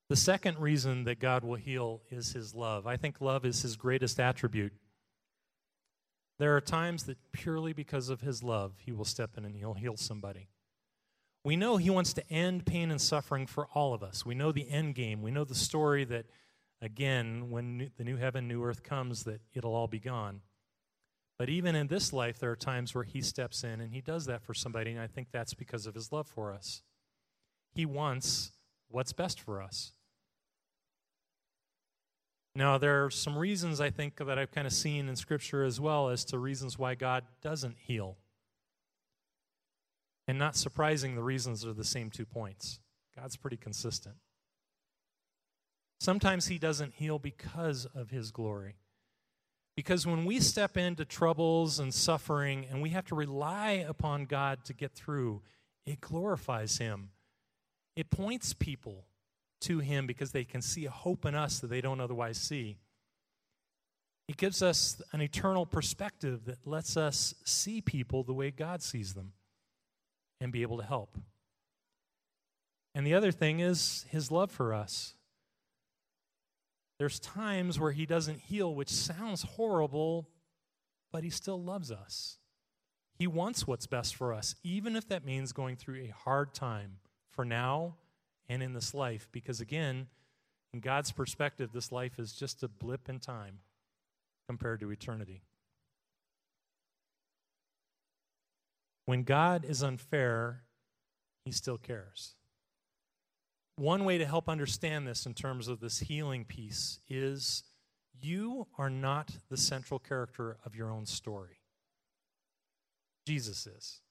The 0.09 0.15
second 0.15 0.59
reason 0.59 1.03
that 1.03 1.19
God 1.19 1.43
will 1.43 1.55
heal 1.55 2.01
is 2.09 2.31
his 2.31 2.55
love. 2.55 2.87
I 2.87 2.95
think 2.95 3.19
love 3.19 3.45
is 3.45 3.61
his 3.61 3.75
greatest 3.75 4.19
attribute. 4.19 4.73
There 6.39 6.55
are 6.55 6.61
times 6.61 7.03
that 7.03 7.17
purely 7.33 7.73
because 7.73 8.09
of 8.09 8.21
his 8.21 8.43
love, 8.43 8.73
he 8.79 8.91
will 8.91 9.05
step 9.05 9.31
in 9.37 9.43
and 9.43 9.55
he'll 9.55 9.73
heal 9.73 9.97
somebody. 9.97 10.47
We 11.47 11.55
know 11.55 11.77
he 11.77 11.89
wants 11.89 12.11
to 12.11 12.29
end 12.29 12.65
pain 12.65 12.91
and 12.91 12.99
suffering 12.99 13.47
for 13.47 13.67
all 13.67 13.93
of 13.93 14.03
us. 14.03 14.25
We 14.25 14.35
know 14.35 14.51
the 14.51 14.69
end 14.69 14.95
game. 14.95 15.21
We 15.21 15.31
know 15.31 15.45
the 15.45 15.55
story 15.55 16.03
that, 16.03 16.25
again, 16.81 17.49
when 17.49 17.89
the 17.95 18.03
new 18.03 18.17
heaven, 18.17 18.49
new 18.49 18.65
earth 18.65 18.83
comes, 18.83 19.23
that 19.23 19.39
it'll 19.53 19.73
all 19.73 19.87
be 19.87 20.01
gone. 20.01 20.41
But 21.39 21.47
even 21.47 21.73
in 21.73 21.87
this 21.87 22.11
life, 22.11 22.37
there 22.37 22.51
are 22.51 22.57
times 22.57 22.93
where 22.93 23.05
he 23.05 23.21
steps 23.21 23.63
in 23.63 23.79
and 23.79 23.93
he 23.93 24.01
does 24.01 24.25
that 24.25 24.41
for 24.41 24.53
somebody, 24.53 24.91
and 24.91 24.99
I 24.99 25.07
think 25.07 25.29
that's 25.31 25.53
because 25.53 25.85
of 25.85 25.95
his 25.95 26.11
love 26.11 26.27
for 26.27 26.51
us. 26.51 26.81
He 27.71 27.85
wants 27.85 28.51
what's 28.89 29.13
best 29.13 29.39
for 29.39 29.61
us. 29.61 29.93
Now, 32.55 32.77
there 32.77 33.05
are 33.05 33.09
some 33.09 33.37
reasons 33.37 33.79
I 33.79 33.89
think 33.89 34.17
that 34.17 34.37
I've 34.37 34.51
kind 34.51 34.67
of 34.67 34.73
seen 34.73 35.07
in 35.07 35.15
Scripture 35.15 35.63
as 35.63 35.79
well 35.79 36.09
as 36.09 36.25
to 36.25 36.39
reasons 36.39 36.77
why 36.77 36.95
God 36.95 37.23
doesn't 37.41 37.77
heal. 37.77 38.17
And 40.27 40.37
not 40.37 40.55
surprising, 40.55 41.15
the 41.15 41.23
reasons 41.23 41.65
are 41.65 41.73
the 41.73 41.85
same 41.85 42.09
two 42.09 42.25
points. 42.25 42.79
God's 43.15 43.37
pretty 43.37 43.57
consistent. 43.57 44.15
Sometimes 45.99 46.47
He 46.47 46.59
doesn't 46.59 46.95
heal 46.95 47.17
because 47.17 47.85
of 47.95 48.09
His 48.09 48.31
glory. 48.31 48.75
Because 49.75 50.05
when 50.05 50.25
we 50.25 50.39
step 50.39 50.75
into 50.75 51.05
troubles 51.05 51.79
and 51.79 51.93
suffering 51.93 52.65
and 52.69 52.81
we 52.81 52.89
have 52.89 53.05
to 53.05 53.15
rely 53.15 53.85
upon 53.87 54.25
God 54.25 54.65
to 54.65 54.73
get 54.73 54.93
through, 54.93 55.41
it 55.85 56.01
glorifies 56.01 56.77
Him. 56.77 57.11
It 57.95 58.09
points 58.09 58.53
people 58.53 59.05
to 59.61 59.79
Him 59.79 60.07
because 60.07 60.31
they 60.31 60.43
can 60.43 60.61
see 60.61 60.85
a 60.85 60.91
hope 60.91 61.25
in 61.25 61.35
us 61.35 61.59
that 61.59 61.67
they 61.67 61.81
don't 61.81 62.01
otherwise 62.01 62.37
see. 62.37 62.77
It 64.27 64.35
gives 64.35 64.61
us 64.61 65.01
an 65.13 65.21
eternal 65.21 65.65
perspective 65.65 66.45
that 66.45 66.67
lets 66.67 66.97
us 66.97 67.33
see 67.45 67.79
people 67.79 68.23
the 68.23 68.33
way 68.33 68.51
God 68.51 68.83
sees 68.83 69.13
them 69.13 69.31
and 70.39 70.51
be 70.51 70.61
able 70.61 70.77
to 70.77 70.83
help. 70.83 71.17
And 72.93 73.05
the 73.05 73.13
other 73.13 73.31
thing 73.31 73.59
is 73.59 74.05
His 74.09 74.31
love 74.31 74.51
for 74.51 74.73
us. 74.73 75.13
There's 76.99 77.19
times 77.19 77.79
where 77.79 77.91
He 77.91 78.05
doesn't 78.05 78.39
heal, 78.39 78.73
which 78.73 78.89
sounds 78.89 79.43
horrible, 79.43 80.29
but 81.11 81.23
He 81.23 81.29
still 81.29 81.61
loves 81.61 81.91
us. 81.91 82.39
He 83.19 83.27
wants 83.27 83.65
what's 83.65 83.87
best 83.87 84.15
for 84.15 84.33
us, 84.33 84.55
even 84.63 84.95
if 84.95 85.07
that 85.09 85.25
means 85.25 85.51
going 85.51 85.75
through 85.75 86.01
a 86.01 86.13
hard 86.13 86.53
time 86.53 86.97
for 87.31 87.45
now 87.45 87.95
and 88.47 88.61
in 88.61 88.73
this 88.73 88.93
life. 88.93 89.27
Because 89.31 89.59
again, 89.59 90.07
in 90.73 90.79
God's 90.79 91.11
perspective, 91.11 91.71
this 91.73 91.91
life 91.91 92.19
is 92.19 92.33
just 92.33 92.61
a 92.63 92.67
blip 92.67 93.09
in 93.09 93.19
time 93.19 93.59
compared 94.47 94.79
to 94.81 94.91
eternity. 94.91 95.41
When 99.07 99.23
God 99.23 99.63
is 99.63 99.81
unfair, 99.81 100.63
He 101.45 101.53
still 101.53 101.77
cares. 101.77 102.35
One 103.77 104.03
way 104.03 104.17
to 104.17 104.25
help 104.25 104.49
understand 104.49 105.07
this 105.07 105.25
in 105.25 105.33
terms 105.33 105.69
of 105.69 105.79
this 105.79 105.99
healing 105.99 106.43
piece 106.43 106.99
is 107.07 107.63
you 108.19 108.67
are 108.77 108.89
not 108.89 109.37
the 109.49 109.55
central 109.55 109.97
character 109.97 110.57
of 110.65 110.75
your 110.75 110.91
own 110.91 111.05
story. 111.05 111.61
Jesus 113.25 113.65
is. 113.65 114.01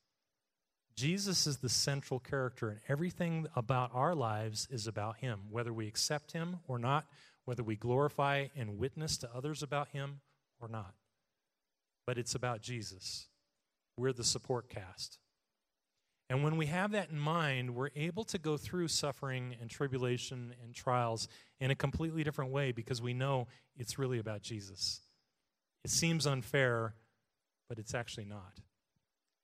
Jesus 0.96 1.46
is 1.46 1.59
the 1.59 1.68
central 1.68 2.18
character, 2.18 2.70
and 2.70 2.80
everything 2.88 3.48
about 3.54 3.90
our 3.92 4.14
lives 4.14 4.66
is 4.70 4.87
about 4.87 5.18
Him, 5.18 5.40
whether 5.50 5.74
we 5.74 5.87
accept 5.87 6.32
Him 6.32 6.61
or 6.66 6.78
not, 6.78 7.04
whether 7.44 7.62
we 7.62 7.76
glorify 7.76 8.46
and 8.56 8.78
witness 8.78 9.18
to 9.18 9.30
others 9.35 9.62
about 9.62 9.88
Him 9.88 10.20
or 10.59 10.68
not. 10.68 10.94
But 12.06 12.16
it's 12.16 12.35
about 12.35 12.62
Jesus. 12.62 13.26
We're 13.96 14.12
the 14.12 14.24
support 14.24 14.68
cast. 14.68 15.18
And 16.28 16.42
when 16.42 16.56
we 16.56 16.66
have 16.66 16.90
that 16.90 17.11
in 17.11 17.18
mind, 17.18 17.74
we're 17.74 17.90
able 17.94 18.24
to 18.24 18.38
go 18.38 18.56
through 18.56 18.88
suffering 18.88 19.54
and 19.61 19.70
tribulation 19.70 20.54
and 20.62 20.74
trials 20.74 21.28
in 21.61 21.70
a 21.70 21.76
completely 21.76 22.24
different 22.24 22.50
way 22.50 22.72
because 22.72 23.00
we 23.00 23.14
know 23.14 23.46
it's 23.76 23.98
really 23.98 24.18
about 24.18 24.42
Jesus. 24.42 25.00
It 25.85 25.90
seems 25.90 26.26
unfair, 26.26 26.94
but 27.68 27.78
it's 27.78 27.94
actually 27.94 28.24
not. 28.24 28.59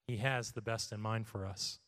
He 0.09 0.17
has 0.17 0.53
the 0.53 0.61
best 0.61 0.93
in 0.93 1.01
mind 1.01 1.29
for 1.29 1.47
us. 1.47 1.79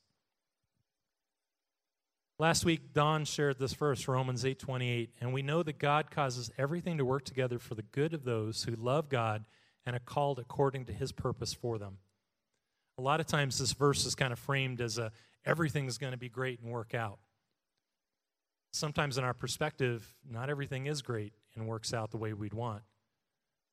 Last 2.38 2.64
week 2.64 2.92
Don 2.92 3.24
shared 3.24 3.58
this 3.58 3.74
verse 3.74 4.08
Romans 4.08 4.44
8:28 4.44 5.10
and 5.20 5.32
we 5.32 5.42
know 5.42 5.62
that 5.62 5.78
God 5.78 6.10
causes 6.10 6.50
everything 6.58 6.98
to 6.98 7.04
work 7.04 7.24
together 7.24 7.58
for 7.58 7.74
the 7.74 7.82
good 7.82 8.12
of 8.12 8.24
those 8.24 8.64
who 8.64 8.74
love 8.74 9.08
God 9.08 9.44
and 9.86 9.94
are 9.94 10.00
called 10.00 10.38
according 10.38 10.84
to 10.86 10.92
his 10.92 11.12
purpose 11.12 11.52
for 11.52 11.78
them. 11.78 11.98
A 12.98 13.02
lot 13.02 13.20
of 13.20 13.26
times 13.26 13.58
this 13.58 13.72
verse 13.72 14.04
is 14.04 14.14
kind 14.14 14.32
of 14.32 14.38
framed 14.38 14.80
as 14.80 14.98
a 14.98 15.10
everything's 15.44 15.98
going 15.98 16.12
to 16.12 16.18
be 16.18 16.28
great 16.28 16.60
and 16.60 16.70
work 16.70 16.94
out. 16.94 17.18
Sometimes 18.72 19.18
in 19.18 19.24
our 19.24 19.34
perspective, 19.34 20.14
not 20.28 20.50
everything 20.50 20.86
is 20.86 21.02
great 21.02 21.32
and 21.54 21.66
works 21.66 21.92
out 21.92 22.10
the 22.10 22.16
way 22.16 22.32
we'd 22.32 22.54
want, 22.54 22.82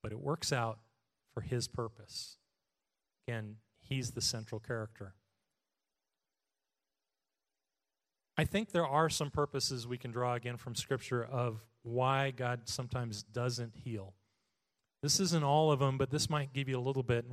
but 0.03 0.11
it 0.11 0.19
works 0.19 0.51
out 0.51 0.79
for 1.33 1.41
his 1.41 1.67
purpose. 1.67 2.37
Again, 3.27 3.57
he's 3.79 4.11
the 4.11 4.21
central 4.21 4.59
character. 4.59 5.13
I 8.37 8.45
think 8.45 8.71
there 8.71 8.87
are 8.87 9.09
some 9.09 9.29
purposes 9.29 9.85
we 9.87 9.97
can 9.97 10.11
draw 10.11 10.33
again 10.33 10.57
from 10.57 10.75
Scripture 10.75 11.23
of 11.23 11.63
why 11.83 12.31
God 12.31 12.61
sometimes 12.65 13.23
doesn't 13.23 13.75
heal. 13.75 14.13
This 15.03 15.19
isn't 15.19 15.43
all 15.43 15.71
of 15.71 15.79
them, 15.79 15.97
but 15.97 16.11
this 16.11 16.29
might 16.29 16.53
give 16.53 16.69
you 16.69 16.77
a 16.77 16.81
little 16.81 17.03
bit. 17.03 17.25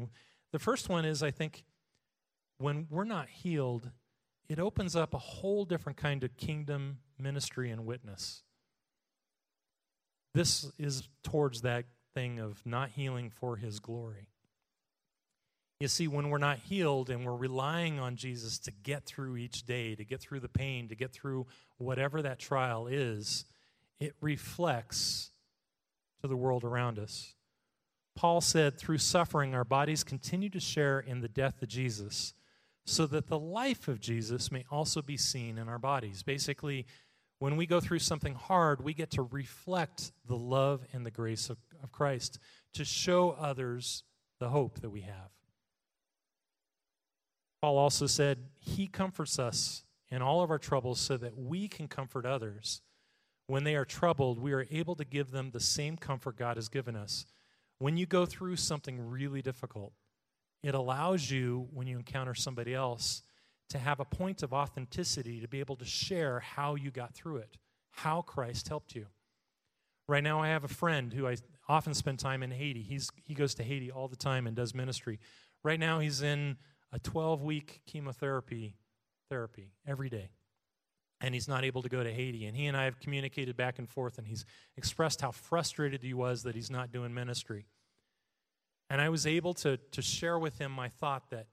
The 0.52 0.58
first 0.58 0.88
one 0.88 1.04
is 1.04 1.22
I 1.22 1.30
think 1.30 1.64
when 2.58 2.86
we're 2.90 3.04
not 3.04 3.28
healed, 3.28 3.90
it 4.48 4.58
opens 4.58 4.96
up 4.96 5.14
a 5.14 5.18
whole 5.18 5.64
different 5.64 5.96
kind 5.96 6.24
of 6.24 6.36
kingdom 6.36 6.98
ministry 7.18 7.70
and 7.70 7.86
witness. 7.86 8.42
This 10.34 10.70
is 10.78 11.08
towards 11.22 11.62
that 11.62 11.86
thing 12.14 12.38
of 12.38 12.64
not 12.66 12.90
healing 12.90 13.30
for 13.30 13.56
his 13.56 13.80
glory. 13.80 14.28
You 15.80 15.88
see, 15.88 16.08
when 16.08 16.28
we're 16.28 16.38
not 16.38 16.58
healed 16.58 17.08
and 17.08 17.24
we're 17.24 17.36
relying 17.36 18.00
on 18.00 18.16
Jesus 18.16 18.58
to 18.60 18.72
get 18.72 19.04
through 19.04 19.36
each 19.36 19.64
day, 19.64 19.94
to 19.94 20.04
get 20.04 20.20
through 20.20 20.40
the 20.40 20.48
pain, 20.48 20.88
to 20.88 20.96
get 20.96 21.12
through 21.12 21.46
whatever 21.76 22.20
that 22.22 22.40
trial 22.40 22.88
is, 22.88 23.44
it 24.00 24.14
reflects 24.20 25.30
to 26.20 26.26
the 26.26 26.36
world 26.36 26.64
around 26.64 26.98
us. 26.98 27.34
Paul 28.16 28.40
said, 28.40 28.76
through 28.76 28.98
suffering, 28.98 29.54
our 29.54 29.64
bodies 29.64 30.02
continue 30.02 30.50
to 30.50 30.58
share 30.58 30.98
in 30.98 31.20
the 31.20 31.28
death 31.28 31.62
of 31.62 31.68
Jesus 31.68 32.34
so 32.88 33.06
that 33.06 33.26
the 33.26 33.38
life 33.38 33.86
of 33.86 34.00
Jesus 34.00 34.50
may 34.50 34.64
also 34.70 35.02
be 35.02 35.16
seen 35.16 35.58
in 35.58 35.68
our 35.68 35.78
bodies. 35.78 36.22
Basically, 36.22 36.86
when 37.38 37.56
we 37.56 37.66
go 37.66 37.80
through 37.80 37.98
something 37.98 38.34
hard, 38.34 38.82
we 38.82 38.94
get 38.94 39.10
to 39.12 39.22
reflect 39.22 40.12
the 40.26 40.36
love 40.36 40.84
and 40.92 41.04
the 41.04 41.10
grace 41.10 41.50
of, 41.50 41.58
of 41.82 41.92
Christ 41.92 42.38
to 42.74 42.84
show 42.84 43.30
others 43.30 44.04
the 44.40 44.48
hope 44.48 44.80
that 44.80 44.90
we 44.90 45.02
have. 45.02 45.30
Paul 47.60 47.76
also 47.76 48.06
said, 48.06 48.46
He 48.58 48.86
comforts 48.86 49.38
us 49.38 49.84
in 50.10 50.22
all 50.22 50.42
of 50.42 50.50
our 50.50 50.58
troubles 50.58 50.98
so 50.98 51.16
that 51.16 51.36
we 51.36 51.68
can 51.68 51.88
comfort 51.88 52.24
others. 52.24 52.80
When 53.46 53.64
they 53.64 53.76
are 53.76 53.84
troubled, 53.84 54.38
we 54.38 54.52
are 54.52 54.66
able 54.70 54.94
to 54.96 55.04
give 55.04 55.30
them 55.30 55.50
the 55.50 55.60
same 55.60 55.96
comfort 55.96 56.36
God 56.36 56.56
has 56.56 56.68
given 56.68 56.96
us. 56.96 57.26
When 57.78 57.96
you 57.96 58.06
go 58.06 58.26
through 58.26 58.56
something 58.56 58.98
really 58.98 59.42
difficult, 59.42 59.92
it 60.62 60.74
allows 60.74 61.30
you, 61.30 61.68
when 61.72 61.86
you 61.86 61.96
encounter 61.96 62.34
somebody 62.34 62.74
else, 62.74 63.22
to 63.70 63.78
have 63.78 64.00
a 64.00 64.04
point 64.04 64.42
of 64.42 64.52
authenticity 64.52 65.40
to 65.40 65.48
be 65.48 65.60
able 65.60 65.76
to 65.76 65.84
share 65.84 66.40
how 66.40 66.74
you 66.74 66.90
got 66.90 67.14
through 67.14 67.36
it, 67.36 67.58
how 67.90 68.22
Christ 68.22 68.68
helped 68.68 68.94
you. 68.94 69.06
Right 70.08 70.24
now, 70.24 70.40
I 70.40 70.48
have 70.48 70.64
a 70.64 70.68
friend 70.68 71.12
who 71.12 71.26
I 71.28 71.36
often 71.68 71.92
spend 71.92 72.18
time 72.18 72.42
in 72.42 72.50
Haiti. 72.50 72.82
He's, 72.82 73.10
he 73.24 73.34
goes 73.34 73.54
to 73.56 73.62
Haiti 73.62 73.90
all 73.90 74.08
the 74.08 74.16
time 74.16 74.46
and 74.46 74.56
does 74.56 74.74
ministry. 74.74 75.20
Right 75.62 75.78
now, 75.78 75.98
he's 75.98 76.22
in 76.22 76.56
a 76.92 76.98
12 76.98 77.42
week 77.42 77.82
chemotherapy 77.86 78.76
therapy 79.28 79.72
every 79.86 80.08
day. 80.08 80.30
And 81.20 81.34
he's 81.34 81.48
not 81.48 81.64
able 81.64 81.82
to 81.82 81.88
go 81.88 82.02
to 82.02 82.12
Haiti. 82.12 82.46
And 82.46 82.56
he 82.56 82.66
and 82.66 82.76
I 82.76 82.84
have 82.84 83.00
communicated 83.00 83.56
back 83.56 83.78
and 83.78 83.88
forth, 83.88 84.18
and 84.18 84.26
he's 84.26 84.44
expressed 84.76 85.20
how 85.20 85.32
frustrated 85.32 86.02
he 86.02 86.14
was 86.14 86.44
that 86.44 86.54
he's 86.54 86.70
not 86.70 86.92
doing 86.92 87.12
ministry. 87.12 87.66
And 88.90 89.00
I 89.00 89.08
was 89.08 89.26
able 89.26 89.54
to, 89.54 89.76
to 89.76 90.02
share 90.02 90.38
with 90.38 90.58
him 90.58 90.72
my 90.72 90.88
thought 90.88 91.30
that 91.30 91.46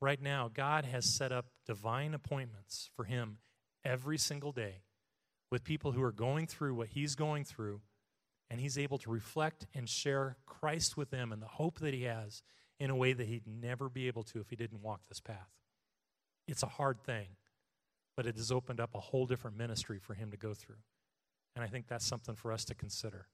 right 0.00 0.20
now 0.20 0.50
God 0.52 0.84
has 0.84 1.06
set 1.06 1.32
up 1.32 1.46
divine 1.66 2.14
appointments 2.14 2.90
for 2.94 3.04
him 3.04 3.38
every 3.84 4.18
single 4.18 4.52
day 4.52 4.82
with 5.50 5.64
people 5.64 5.92
who 5.92 6.02
are 6.02 6.12
going 6.12 6.46
through 6.46 6.74
what 6.74 6.88
he's 6.88 7.14
going 7.14 7.44
through, 7.44 7.80
and 8.50 8.60
he's 8.60 8.78
able 8.78 8.98
to 8.98 9.10
reflect 9.10 9.66
and 9.74 9.88
share 9.88 10.36
Christ 10.46 10.96
with 10.96 11.10
them 11.10 11.32
and 11.32 11.42
the 11.42 11.46
hope 11.46 11.78
that 11.80 11.94
he 11.94 12.04
has 12.04 12.42
in 12.80 12.90
a 12.90 12.96
way 12.96 13.12
that 13.12 13.26
he'd 13.26 13.46
never 13.46 13.88
be 13.88 14.06
able 14.06 14.22
to 14.24 14.40
if 14.40 14.50
he 14.50 14.56
didn't 14.56 14.82
walk 14.82 15.06
this 15.08 15.20
path. 15.20 15.50
It's 16.48 16.62
a 16.62 16.66
hard 16.66 17.02
thing, 17.02 17.28
but 18.16 18.26
it 18.26 18.36
has 18.36 18.50
opened 18.50 18.80
up 18.80 18.94
a 18.94 19.00
whole 19.00 19.26
different 19.26 19.56
ministry 19.56 19.98
for 19.98 20.14
him 20.14 20.30
to 20.30 20.36
go 20.36 20.54
through. 20.54 20.82
And 21.54 21.64
I 21.64 21.68
think 21.68 21.86
that's 21.86 22.06
something 22.06 22.34
for 22.34 22.50
us 22.50 22.64
to 22.66 22.74
consider. 22.74 23.28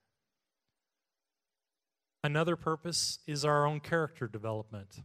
Another 2.25 2.57
purpose 2.57 3.21
is 3.27 3.45
our 3.45 3.66
own 3.66 3.81
character 3.81 4.27
development. 4.27 5.03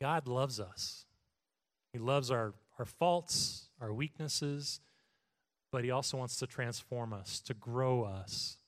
God 0.00 0.26
loves 0.26 0.58
us. 0.58 1.06
He 1.92 1.98
loves 1.98 2.30
our, 2.30 2.54
our 2.78 2.84
faults, 2.84 3.68
our 3.80 3.92
weaknesses, 3.92 4.80
but 5.70 5.84
He 5.84 5.90
also 5.90 6.16
wants 6.16 6.36
to 6.36 6.46
transform 6.46 7.12
us, 7.12 7.40
to 7.40 7.54
grow 7.54 8.02
us, 8.02 8.58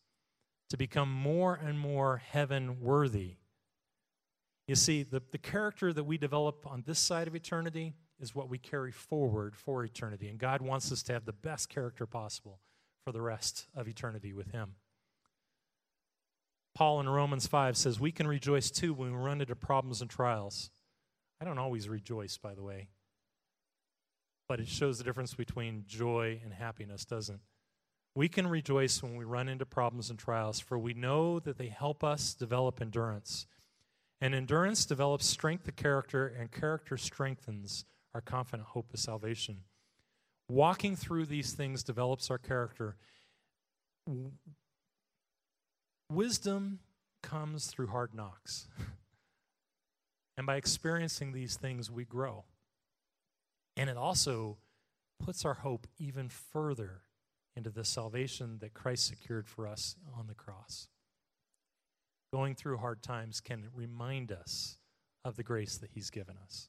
to 0.70 0.76
become 0.76 1.12
more 1.12 1.54
and 1.54 1.78
more 1.78 2.18
heaven 2.18 2.80
worthy. 2.80 3.36
You 4.68 4.76
see, 4.76 5.02
the, 5.02 5.20
the 5.32 5.38
character 5.38 5.92
that 5.92 6.04
we 6.04 6.16
develop 6.16 6.64
on 6.64 6.84
this 6.86 7.00
side 7.00 7.26
of 7.26 7.34
eternity 7.34 7.94
is 8.20 8.34
what 8.34 8.48
we 8.48 8.58
carry 8.58 8.92
forward 8.92 9.56
for 9.56 9.84
eternity. 9.84 10.28
And 10.28 10.38
God 10.38 10.62
wants 10.62 10.92
us 10.92 11.02
to 11.04 11.12
have 11.12 11.24
the 11.24 11.32
best 11.32 11.68
character 11.68 12.06
possible 12.06 12.60
for 13.04 13.12
the 13.12 13.22
rest 13.22 13.66
of 13.74 13.88
eternity 13.88 14.32
with 14.32 14.52
Him. 14.52 14.74
Paul 16.74 17.00
in 17.00 17.08
Romans 17.08 17.46
5 17.46 17.76
says, 17.76 18.00
We 18.00 18.12
can 18.12 18.26
rejoice 18.26 18.70
too 18.70 18.94
when 18.94 19.12
we 19.12 19.18
run 19.18 19.40
into 19.40 19.56
problems 19.56 20.00
and 20.00 20.10
trials. 20.10 20.70
I 21.40 21.44
don't 21.44 21.58
always 21.58 21.88
rejoice, 21.88 22.36
by 22.36 22.54
the 22.54 22.62
way, 22.62 22.88
but 24.48 24.60
it 24.60 24.68
shows 24.68 24.98
the 24.98 25.04
difference 25.04 25.34
between 25.34 25.84
joy 25.86 26.40
and 26.44 26.52
happiness, 26.52 27.04
doesn't 27.04 27.36
it? 27.36 27.40
we 28.14 28.28
can 28.28 28.46
rejoice 28.46 29.02
when 29.02 29.16
we 29.16 29.24
run 29.24 29.48
into 29.48 29.64
problems 29.64 30.10
and 30.10 30.18
trials, 30.18 30.58
for 30.58 30.78
we 30.78 30.94
know 30.94 31.38
that 31.40 31.58
they 31.58 31.68
help 31.68 32.02
us 32.02 32.34
develop 32.34 32.80
endurance. 32.80 33.46
And 34.20 34.34
endurance 34.34 34.84
develops 34.84 35.26
strength 35.26 35.68
of 35.68 35.76
character, 35.76 36.26
and 36.26 36.50
character 36.50 36.96
strengthens 36.96 37.84
our 38.12 38.20
confident 38.20 38.68
hope 38.70 38.92
of 38.92 38.98
salvation. 38.98 39.58
Walking 40.48 40.96
through 40.96 41.26
these 41.26 41.52
things 41.52 41.84
develops 41.84 42.30
our 42.30 42.38
character. 42.38 42.96
Wisdom 46.10 46.80
comes 47.22 47.66
through 47.66 47.86
hard 47.86 48.14
knocks. 48.14 48.66
and 50.36 50.46
by 50.46 50.56
experiencing 50.56 51.32
these 51.32 51.56
things, 51.56 51.90
we 51.90 52.04
grow. 52.04 52.44
And 53.76 53.88
it 53.88 53.96
also 53.96 54.58
puts 55.24 55.44
our 55.44 55.54
hope 55.54 55.86
even 55.98 56.28
further 56.28 57.02
into 57.54 57.70
the 57.70 57.84
salvation 57.84 58.58
that 58.60 58.74
Christ 58.74 59.06
secured 59.06 59.48
for 59.48 59.66
us 59.66 59.96
on 60.18 60.26
the 60.26 60.34
cross. 60.34 60.88
Going 62.32 62.54
through 62.54 62.78
hard 62.78 63.02
times 63.02 63.40
can 63.40 63.68
remind 63.74 64.32
us 64.32 64.78
of 65.24 65.36
the 65.36 65.42
grace 65.42 65.76
that 65.78 65.90
He's 65.94 66.10
given 66.10 66.36
us. 66.42 66.68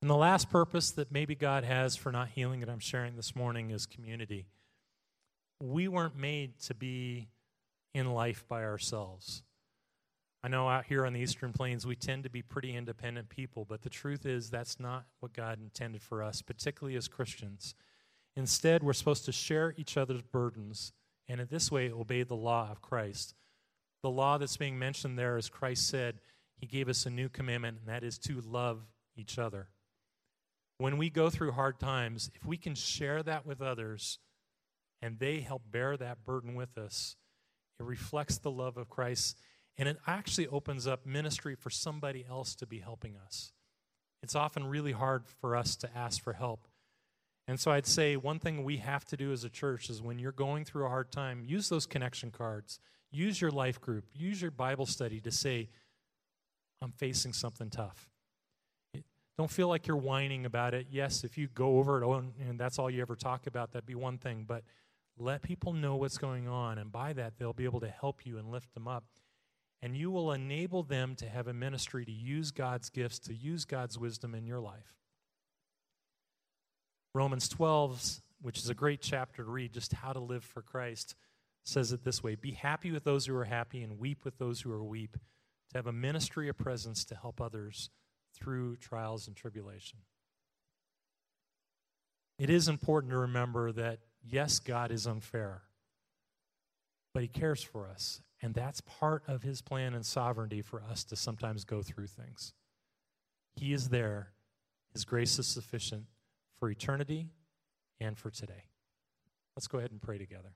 And 0.00 0.10
the 0.10 0.16
last 0.16 0.50
purpose 0.50 0.90
that 0.92 1.12
maybe 1.12 1.34
God 1.34 1.64
has 1.64 1.96
for 1.96 2.10
not 2.10 2.30
healing 2.30 2.60
that 2.60 2.68
I'm 2.68 2.80
sharing 2.80 3.14
this 3.14 3.36
morning 3.36 3.70
is 3.70 3.86
community. 3.86 4.46
We 5.64 5.86
weren't 5.86 6.16
made 6.16 6.58
to 6.62 6.74
be 6.74 7.28
in 7.94 8.12
life 8.12 8.44
by 8.48 8.64
ourselves. 8.64 9.44
I 10.42 10.48
know 10.48 10.68
out 10.68 10.86
here 10.86 11.06
on 11.06 11.12
the 11.12 11.20
Eastern 11.20 11.52
Plains, 11.52 11.86
we 11.86 11.94
tend 11.94 12.24
to 12.24 12.30
be 12.30 12.42
pretty 12.42 12.74
independent 12.74 13.28
people, 13.28 13.64
but 13.64 13.82
the 13.82 13.88
truth 13.88 14.26
is 14.26 14.50
that's 14.50 14.80
not 14.80 15.04
what 15.20 15.32
God 15.32 15.60
intended 15.60 16.02
for 16.02 16.20
us, 16.20 16.42
particularly 16.42 16.96
as 16.96 17.06
Christians. 17.06 17.76
Instead, 18.34 18.82
we're 18.82 18.92
supposed 18.92 19.24
to 19.26 19.30
share 19.30 19.72
each 19.76 19.96
other's 19.96 20.22
burdens 20.22 20.92
and 21.28 21.40
in 21.40 21.46
this 21.48 21.70
way 21.70 21.92
obey 21.92 22.24
the 22.24 22.34
law 22.34 22.68
of 22.68 22.82
Christ. 22.82 23.36
The 24.02 24.10
law 24.10 24.38
that's 24.38 24.56
being 24.56 24.80
mentioned 24.80 25.16
there, 25.16 25.36
as 25.36 25.48
Christ 25.48 25.86
said, 25.86 26.18
He 26.56 26.66
gave 26.66 26.88
us 26.88 27.06
a 27.06 27.10
new 27.10 27.28
commandment, 27.28 27.78
and 27.78 27.88
that 27.88 28.02
is 28.02 28.18
to 28.18 28.40
love 28.40 28.80
each 29.14 29.38
other. 29.38 29.68
When 30.78 30.98
we 30.98 31.08
go 31.08 31.30
through 31.30 31.52
hard 31.52 31.78
times, 31.78 32.32
if 32.34 32.44
we 32.44 32.56
can 32.56 32.74
share 32.74 33.22
that 33.22 33.46
with 33.46 33.62
others 33.62 34.18
and 35.02 35.18
they 35.18 35.40
help 35.40 35.62
bear 35.70 35.96
that 35.96 36.24
burden 36.24 36.54
with 36.54 36.78
us, 36.78 37.16
it 37.78 37.84
reflects 37.84 38.38
the 38.38 38.50
love 38.50 38.76
of 38.76 38.88
Christ 38.88 39.38
and 39.78 39.88
it 39.88 39.98
actually 40.06 40.46
opens 40.48 40.86
up 40.86 41.06
ministry 41.06 41.54
for 41.54 41.70
somebody 41.70 42.24
else 42.28 42.54
to 42.56 42.66
be 42.66 42.78
helping 42.78 43.16
us. 43.16 43.52
It's 44.22 44.34
often 44.34 44.66
really 44.66 44.92
hard 44.92 45.24
for 45.40 45.56
us 45.56 45.76
to 45.76 45.96
ask 45.96 46.22
for 46.22 46.34
help. 46.34 46.68
And 47.48 47.58
so 47.58 47.72
I'd 47.72 47.86
say 47.86 48.16
one 48.16 48.38
thing 48.38 48.62
we 48.62 48.76
have 48.76 49.04
to 49.06 49.16
do 49.16 49.32
as 49.32 49.44
a 49.44 49.50
church 49.50 49.90
is 49.90 50.00
when 50.00 50.18
you're 50.18 50.30
going 50.30 50.64
through 50.64 50.86
a 50.86 50.90
hard 50.90 51.10
time, 51.10 51.42
use 51.44 51.68
those 51.68 51.86
connection 51.86 52.30
cards, 52.30 52.78
use 53.10 53.40
your 53.40 53.50
life 53.50 53.80
group, 53.80 54.04
use 54.14 54.40
your 54.40 54.52
Bible 54.52 54.86
study 54.86 55.20
to 55.20 55.32
say, 55.32 55.68
I'm 56.80 56.92
facing 56.92 57.32
something 57.32 57.70
tough. 57.70 58.08
Don't 59.38 59.50
feel 59.50 59.68
like 59.68 59.86
you're 59.86 59.96
whining 59.96 60.44
about 60.44 60.74
it. 60.74 60.88
Yes, 60.90 61.24
if 61.24 61.38
you 61.38 61.48
go 61.48 61.78
over 61.78 62.02
it 62.02 62.06
oh, 62.06 62.22
and 62.46 62.60
that's 62.60 62.78
all 62.78 62.90
you 62.90 63.00
ever 63.00 63.16
talk 63.16 63.46
about, 63.46 63.72
that'd 63.72 63.86
be 63.86 63.94
one 63.94 64.18
thing. 64.18 64.44
But 64.46 64.62
let 65.18 65.42
people 65.42 65.72
know 65.72 65.96
what's 65.96 66.18
going 66.18 66.48
on, 66.48 66.78
and 66.78 66.90
by 66.90 67.12
that, 67.12 67.38
they'll 67.38 67.52
be 67.52 67.64
able 67.64 67.80
to 67.80 67.88
help 67.88 68.24
you 68.26 68.38
and 68.38 68.50
lift 68.50 68.72
them 68.74 68.88
up. 68.88 69.04
And 69.82 69.96
you 69.96 70.10
will 70.10 70.32
enable 70.32 70.82
them 70.82 71.16
to 71.16 71.28
have 71.28 71.48
a 71.48 71.52
ministry 71.52 72.04
to 72.04 72.12
use 72.12 72.50
God's 72.50 72.88
gifts, 72.88 73.18
to 73.20 73.34
use 73.34 73.64
God's 73.64 73.98
wisdom 73.98 74.34
in 74.34 74.46
your 74.46 74.60
life. 74.60 74.94
Romans 77.14 77.48
12, 77.48 78.20
which 78.40 78.58
is 78.58 78.70
a 78.70 78.74
great 78.74 79.02
chapter 79.02 79.44
to 79.44 79.50
read, 79.50 79.72
just 79.72 79.92
how 79.92 80.12
to 80.12 80.20
live 80.20 80.44
for 80.44 80.62
Christ, 80.62 81.14
says 81.64 81.92
it 81.92 82.04
this 82.04 82.22
way 82.22 82.36
Be 82.36 82.52
happy 82.52 82.90
with 82.90 83.04
those 83.04 83.26
who 83.26 83.36
are 83.36 83.44
happy 83.44 83.82
and 83.82 83.98
weep 83.98 84.24
with 84.24 84.38
those 84.38 84.60
who 84.60 84.72
are 84.72 84.84
weep, 84.84 85.16
to 85.70 85.78
have 85.78 85.86
a 85.86 85.92
ministry 85.92 86.48
of 86.48 86.56
presence 86.56 87.04
to 87.06 87.14
help 87.14 87.40
others 87.40 87.90
through 88.34 88.76
trials 88.76 89.26
and 89.26 89.36
tribulation. 89.36 89.98
It 92.38 92.50
is 92.50 92.68
important 92.68 93.12
to 93.12 93.18
remember 93.18 93.72
that, 93.72 93.98
yes, 94.24 94.58
God 94.58 94.90
is 94.90 95.06
unfair, 95.06 95.62
but 97.12 97.22
He 97.22 97.28
cares 97.28 97.62
for 97.62 97.88
us. 97.88 98.20
And 98.40 98.54
that's 98.54 98.80
part 98.80 99.22
of 99.28 99.42
His 99.42 99.62
plan 99.62 99.94
and 99.94 100.04
sovereignty 100.04 100.62
for 100.62 100.82
us 100.82 101.04
to 101.04 101.16
sometimes 101.16 101.64
go 101.64 101.82
through 101.82 102.08
things. 102.08 102.54
He 103.54 103.72
is 103.72 103.90
there, 103.90 104.32
His 104.92 105.04
grace 105.04 105.38
is 105.38 105.46
sufficient 105.46 106.06
for 106.58 106.68
eternity 106.68 107.28
and 108.00 108.18
for 108.18 108.30
today. 108.30 108.64
Let's 109.56 109.66
go 109.66 109.78
ahead 109.78 109.90
and 109.90 110.00
pray 110.00 110.18
together. 110.18 110.54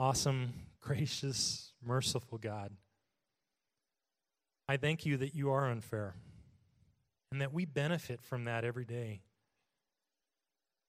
Awesome, 0.00 0.54
gracious, 0.80 1.72
merciful 1.84 2.38
God. 2.38 2.72
I 4.68 4.76
thank 4.76 5.04
you 5.04 5.18
that 5.18 5.34
you 5.34 5.50
are 5.50 5.70
unfair 5.70 6.14
and 7.30 7.40
that 7.40 7.52
we 7.52 7.64
benefit 7.64 8.22
from 8.22 8.44
that 8.44 8.64
every 8.64 8.84
day. 8.84 9.20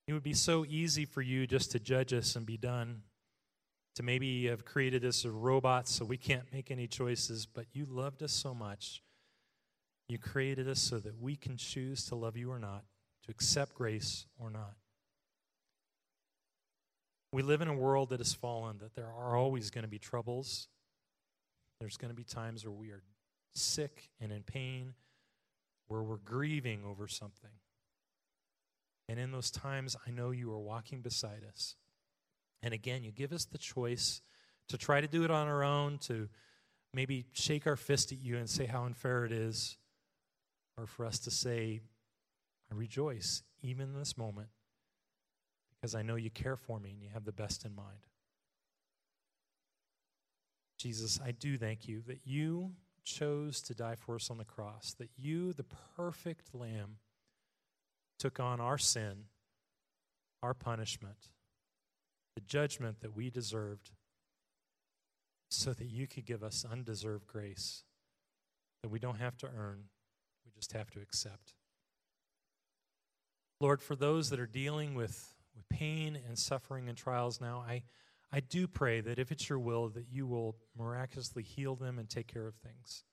It 0.08 0.14
would 0.14 0.24
be 0.24 0.34
so 0.34 0.66
easy 0.66 1.06
for 1.06 1.22
you 1.22 1.48
just 1.48 1.72
to 1.72 1.80
judge 1.80 2.14
us 2.14 2.36
and 2.36 2.46
be 2.46 2.58
done, 2.58 3.02
to 3.96 4.04
maybe 4.04 4.46
have 4.46 4.66
created 4.66 5.04
us 5.04 5.26
as 5.26 5.32
robots 5.32 5.92
so 5.92 6.06
we 6.06 6.18
can't 6.18 6.52
make 6.54 6.70
any 6.70 6.88
choices, 6.88 7.46
but 7.46 7.66
you 7.74 7.86
loved 7.86 8.22
us 8.22 8.32
so 8.32 8.54
much 8.54 9.02
you 10.08 10.18
created 10.18 10.68
us 10.70 10.80
so 10.80 11.00
that 11.00 11.20
we 11.20 11.36
can 11.36 11.58
choose 11.58 12.06
to 12.06 12.16
love 12.16 12.38
you 12.38 12.52
or 12.52 12.60
not, 12.60 12.84
to 13.24 13.32
accept 13.32 13.74
grace 13.74 14.28
or 14.40 14.50
not. 14.50 14.76
We 17.32 17.42
live 17.42 17.62
in 17.62 17.68
a 17.68 17.74
world 17.74 18.10
that 18.10 18.20
has 18.20 18.34
fallen, 18.34 18.78
that 18.80 18.94
there 18.94 19.08
are 19.08 19.36
always 19.36 19.70
going 19.70 19.84
to 19.84 19.90
be 19.90 20.00
troubles. 20.00 20.68
There's 21.80 21.98
going 21.98 22.12
to 22.12 22.16
be 22.16 22.24
times 22.24 22.64
where 22.64 22.74
we 22.74 22.92
are 22.92 23.02
sick 23.56 24.10
and 24.22 24.32
in 24.32 24.44
pain, 24.44 24.94
where 25.88 26.04
we're 26.04 26.18
grieving 26.18 26.84
over 26.86 27.08
something. 27.08 27.52
And 29.08 29.20
in 29.20 29.32
those 29.32 29.52
times, 29.52 29.96
I 30.08 30.12
know 30.12 30.32
you 30.32 30.52
are 30.52 30.60
walking 30.60 31.02
beside 31.02 31.44
us. 31.48 31.76
And 32.64 32.74
again, 32.74 33.04
you 33.04 33.12
give 33.12 33.32
us 33.32 33.46
the 33.46 33.58
choice 33.58 34.22
to 34.70 34.78
try 34.78 35.00
to 35.00 35.08
do 35.08 35.24
it 35.24 35.32
on 35.32 35.48
our 35.48 35.64
own, 35.64 36.00
to 36.00 36.28
maybe 36.94 37.26
shake 37.34 37.68
our 37.68 37.76
fist 37.76 38.12
at 38.12 38.18
you 38.18 38.38
and 38.38 38.50
say 38.50 38.66
how 38.66 38.86
unfair 38.86 39.26
it 39.26 39.32
is, 39.32 39.78
or 40.78 40.88
for 40.88 41.06
us 41.06 41.20
to 41.20 41.32
say, 41.32 41.82
I 42.72 42.76
rejoice 42.76 43.44
even 43.62 43.90
in 43.90 44.00
this 44.00 44.18
moment 44.18 44.48
because 45.76 45.94
I 45.94 46.02
know 46.02 46.16
you 46.16 46.32
care 46.32 46.56
for 46.56 46.80
me 46.80 46.92
and 46.92 47.02
you 47.02 47.10
have 47.14 47.26
the 47.26 47.32
best 47.32 47.64
in 47.64 47.76
mind. 47.76 48.08
Jesus, 50.78 51.20
I 51.24 51.32
do 51.32 51.58
thank 51.58 51.88
you 51.88 52.02
that 52.08 52.22
you 52.26 52.72
chose 53.04 53.62
to 53.62 53.76
die 53.76 53.96
for 53.96 54.16
us 54.16 54.32
on 54.32 54.38
the 54.38 54.46
cross, 54.46 54.96
that 54.98 55.10
you, 55.16 55.54
the 55.54 55.66
perfect 55.96 56.54
Lamb, 56.54 56.98
took 58.18 58.40
on 58.40 58.60
our 58.60 58.78
sin, 58.78 59.26
our 60.42 60.54
punishment, 60.54 61.30
the 62.36 62.42
judgment 62.42 63.02
that 63.02 63.16
we 63.16 63.30
deserved, 63.30 63.92
so 65.50 65.74
that 65.74 65.88
you 65.88 66.08
could 66.08 66.26
give 66.26 66.44
us 66.44 66.66
undeserved 66.70 67.28
grace 67.28 67.84
that 68.82 68.90
we 68.90 69.00
don't 69.00 69.20
have 69.20 69.38
to 69.38 69.48
earn, 69.48 69.86
we 70.46 70.52
just 70.52 70.74
have 70.74 70.92
to 70.92 71.00
accept. 71.00 71.54
Lord, 73.60 73.82
for 73.82 73.96
those 73.96 74.30
that 74.30 74.40
are 74.40 74.46
dealing 74.46 74.96
with, 74.96 75.34
with 75.56 75.68
pain 75.70 76.20
and 76.28 76.38
suffering 76.38 76.90
and 76.90 76.98
trials 76.98 77.40
now, 77.40 77.64
I, 77.68 77.84
I 78.32 78.42
do 78.42 78.68
pray 78.68 79.02
that 79.02 79.18
if 79.18 79.32
it's 79.32 79.50
your 79.50 79.60
will, 79.60 79.90
that 79.90 80.06
you 80.12 80.28
will 80.28 80.58
miraculously 80.78 81.42
heal 81.42 81.76
them 81.76 81.98
and 81.98 82.10
take 82.10 82.28
care 82.28 82.48
of 82.48 82.56
things. 82.56 83.06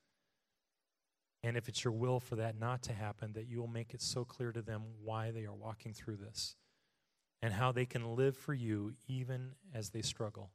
And 1.45 1.57
if 1.57 1.69
it's 1.69 1.83
your 1.83 1.93
will 1.93 2.21
for 2.21 2.37
that 2.37 2.59
not 2.59 2.83
to 2.83 2.93
happen, 2.93 3.33
that 3.33 3.49
you 3.49 3.59
will 3.61 3.69
make 3.69 3.95
it 3.95 4.01
so 4.01 4.25
clear 4.25 4.53
to 4.53 4.63
them 4.63 4.83
why 5.03 5.31
they 5.31 5.45
are 5.45 5.55
walking 5.55 5.93
through 5.93 6.17
this 6.17 6.57
and 7.41 7.53
how 7.53 7.73
they 7.73 7.85
can 7.85 8.15
live 8.15 8.37
for 8.37 8.55
you 8.55 8.93
even 9.09 9.53
as 9.75 9.91
they 9.91 10.03
struggle. 10.03 10.51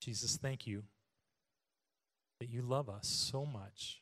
Jesus, 0.00 0.36
thank 0.36 0.66
you 0.66 0.82
that 2.40 2.48
you 2.48 2.62
love 2.62 2.88
us 2.88 3.06
so 3.08 3.44
much 3.44 4.00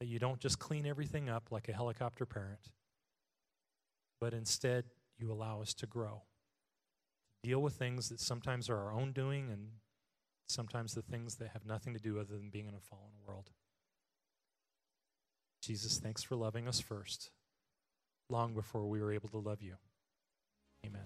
that 0.00 0.06
you 0.06 0.18
don't 0.18 0.40
just 0.40 0.58
clean 0.58 0.86
everything 0.86 1.28
up 1.28 1.50
like 1.50 1.68
a 1.68 1.72
helicopter 1.72 2.26
parent, 2.26 2.72
but 4.20 4.34
instead 4.34 4.84
you 5.18 5.30
allow 5.30 5.62
us 5.62 5.72
to 5.74 5.86
grow, 5.86 6.22
deal 7.42 7.62
with 7.62 7.74
things 7.74 8.08
that 8.08 8.20
sometimes 8.20 8.68
are 8.68 8.76
our 8.76 8.92
own 8.92 9.12
doing 9.12 9.50
and 9.50 9.68
sometimes 10.46 10.94
the 10.94 11.02
things 11.02 11.36
that 11.36 11.48
have 11.48 11.66
nothing 11.66 11.94
to 11.94 12.00
do 12.00 12.18
other 12.18 12.36
than 12.36 12.50
being 12.50 12.66
in 12.66 12.74
a 12.74 12.80
fallen 12.80 13.12
world. 13.26 13.50
Jesus, 15.62 15.98
thanks 15.98 16.22
for 16.22 16.36
loving 16.36 16.68
us 16.68 16.80
first, 16.80 17.30
long 18.28 18.54
before 18.54 18.86
we 18.86 19.00
were 19.00 19.12
able 19.12 19.28
to 19.30 19.38
love 19.38 19.62
you. 19.62 19.76
Amen. 20.84 21.04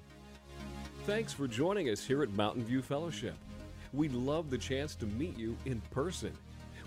Thanks 1.06 1.32
for 1.32 1.46
joining 1.46 1.88
us 1.90 2.04
here 2.04 2.22
at 2.22 2.30
Mountain 2.30 2.64
View 2.64 2.82
Fellowship. 2.82 3.36
We'd 3.92 4.12
love 4.12 4.50
the 4.50 4.58
chance 4.58 4.94
to 4.96 5.06
meet 5.06 5.38
you 5.38 5.56
in 5.64 5.80
person. 5.92 6.32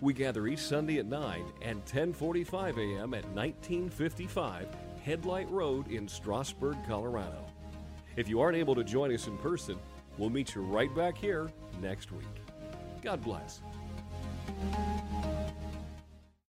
We 0.02 0.14
gather 0.14 0.47
each 0.47 0.60
Sunday 0.60 0.97
at 0.97 1.06
9 1.06 1.43
and 1.62 1.84
10:45 1.86 2.78
a.m. 2.78 3.14
at 3.14 3.26
1955 3.30 4.68
Headlight 5.04 5.49
Road 5.49 5.88
in 5.88 6.08
Strasburg, 6.08 6.78
Colorado. 6.88 7.43
If 8.16 8.28
you 8.28 8.41
aren't 8.41 8.58
able 8.58 8.76
to 8.76 8.84
join 8.84 9.14
us 9.14 9.28
in 9.28 9.38
person, 9.38 9.80
we'll 10.22 10.30
meet 10.30 10.53
you 10.53 10.61
right 10.61 10.93
back 10.95 11.17
here 11.17 11.49
next 11.82 12.11
week. 12.11 12.28
God 13.01 13.24
bless. 13.24 13.61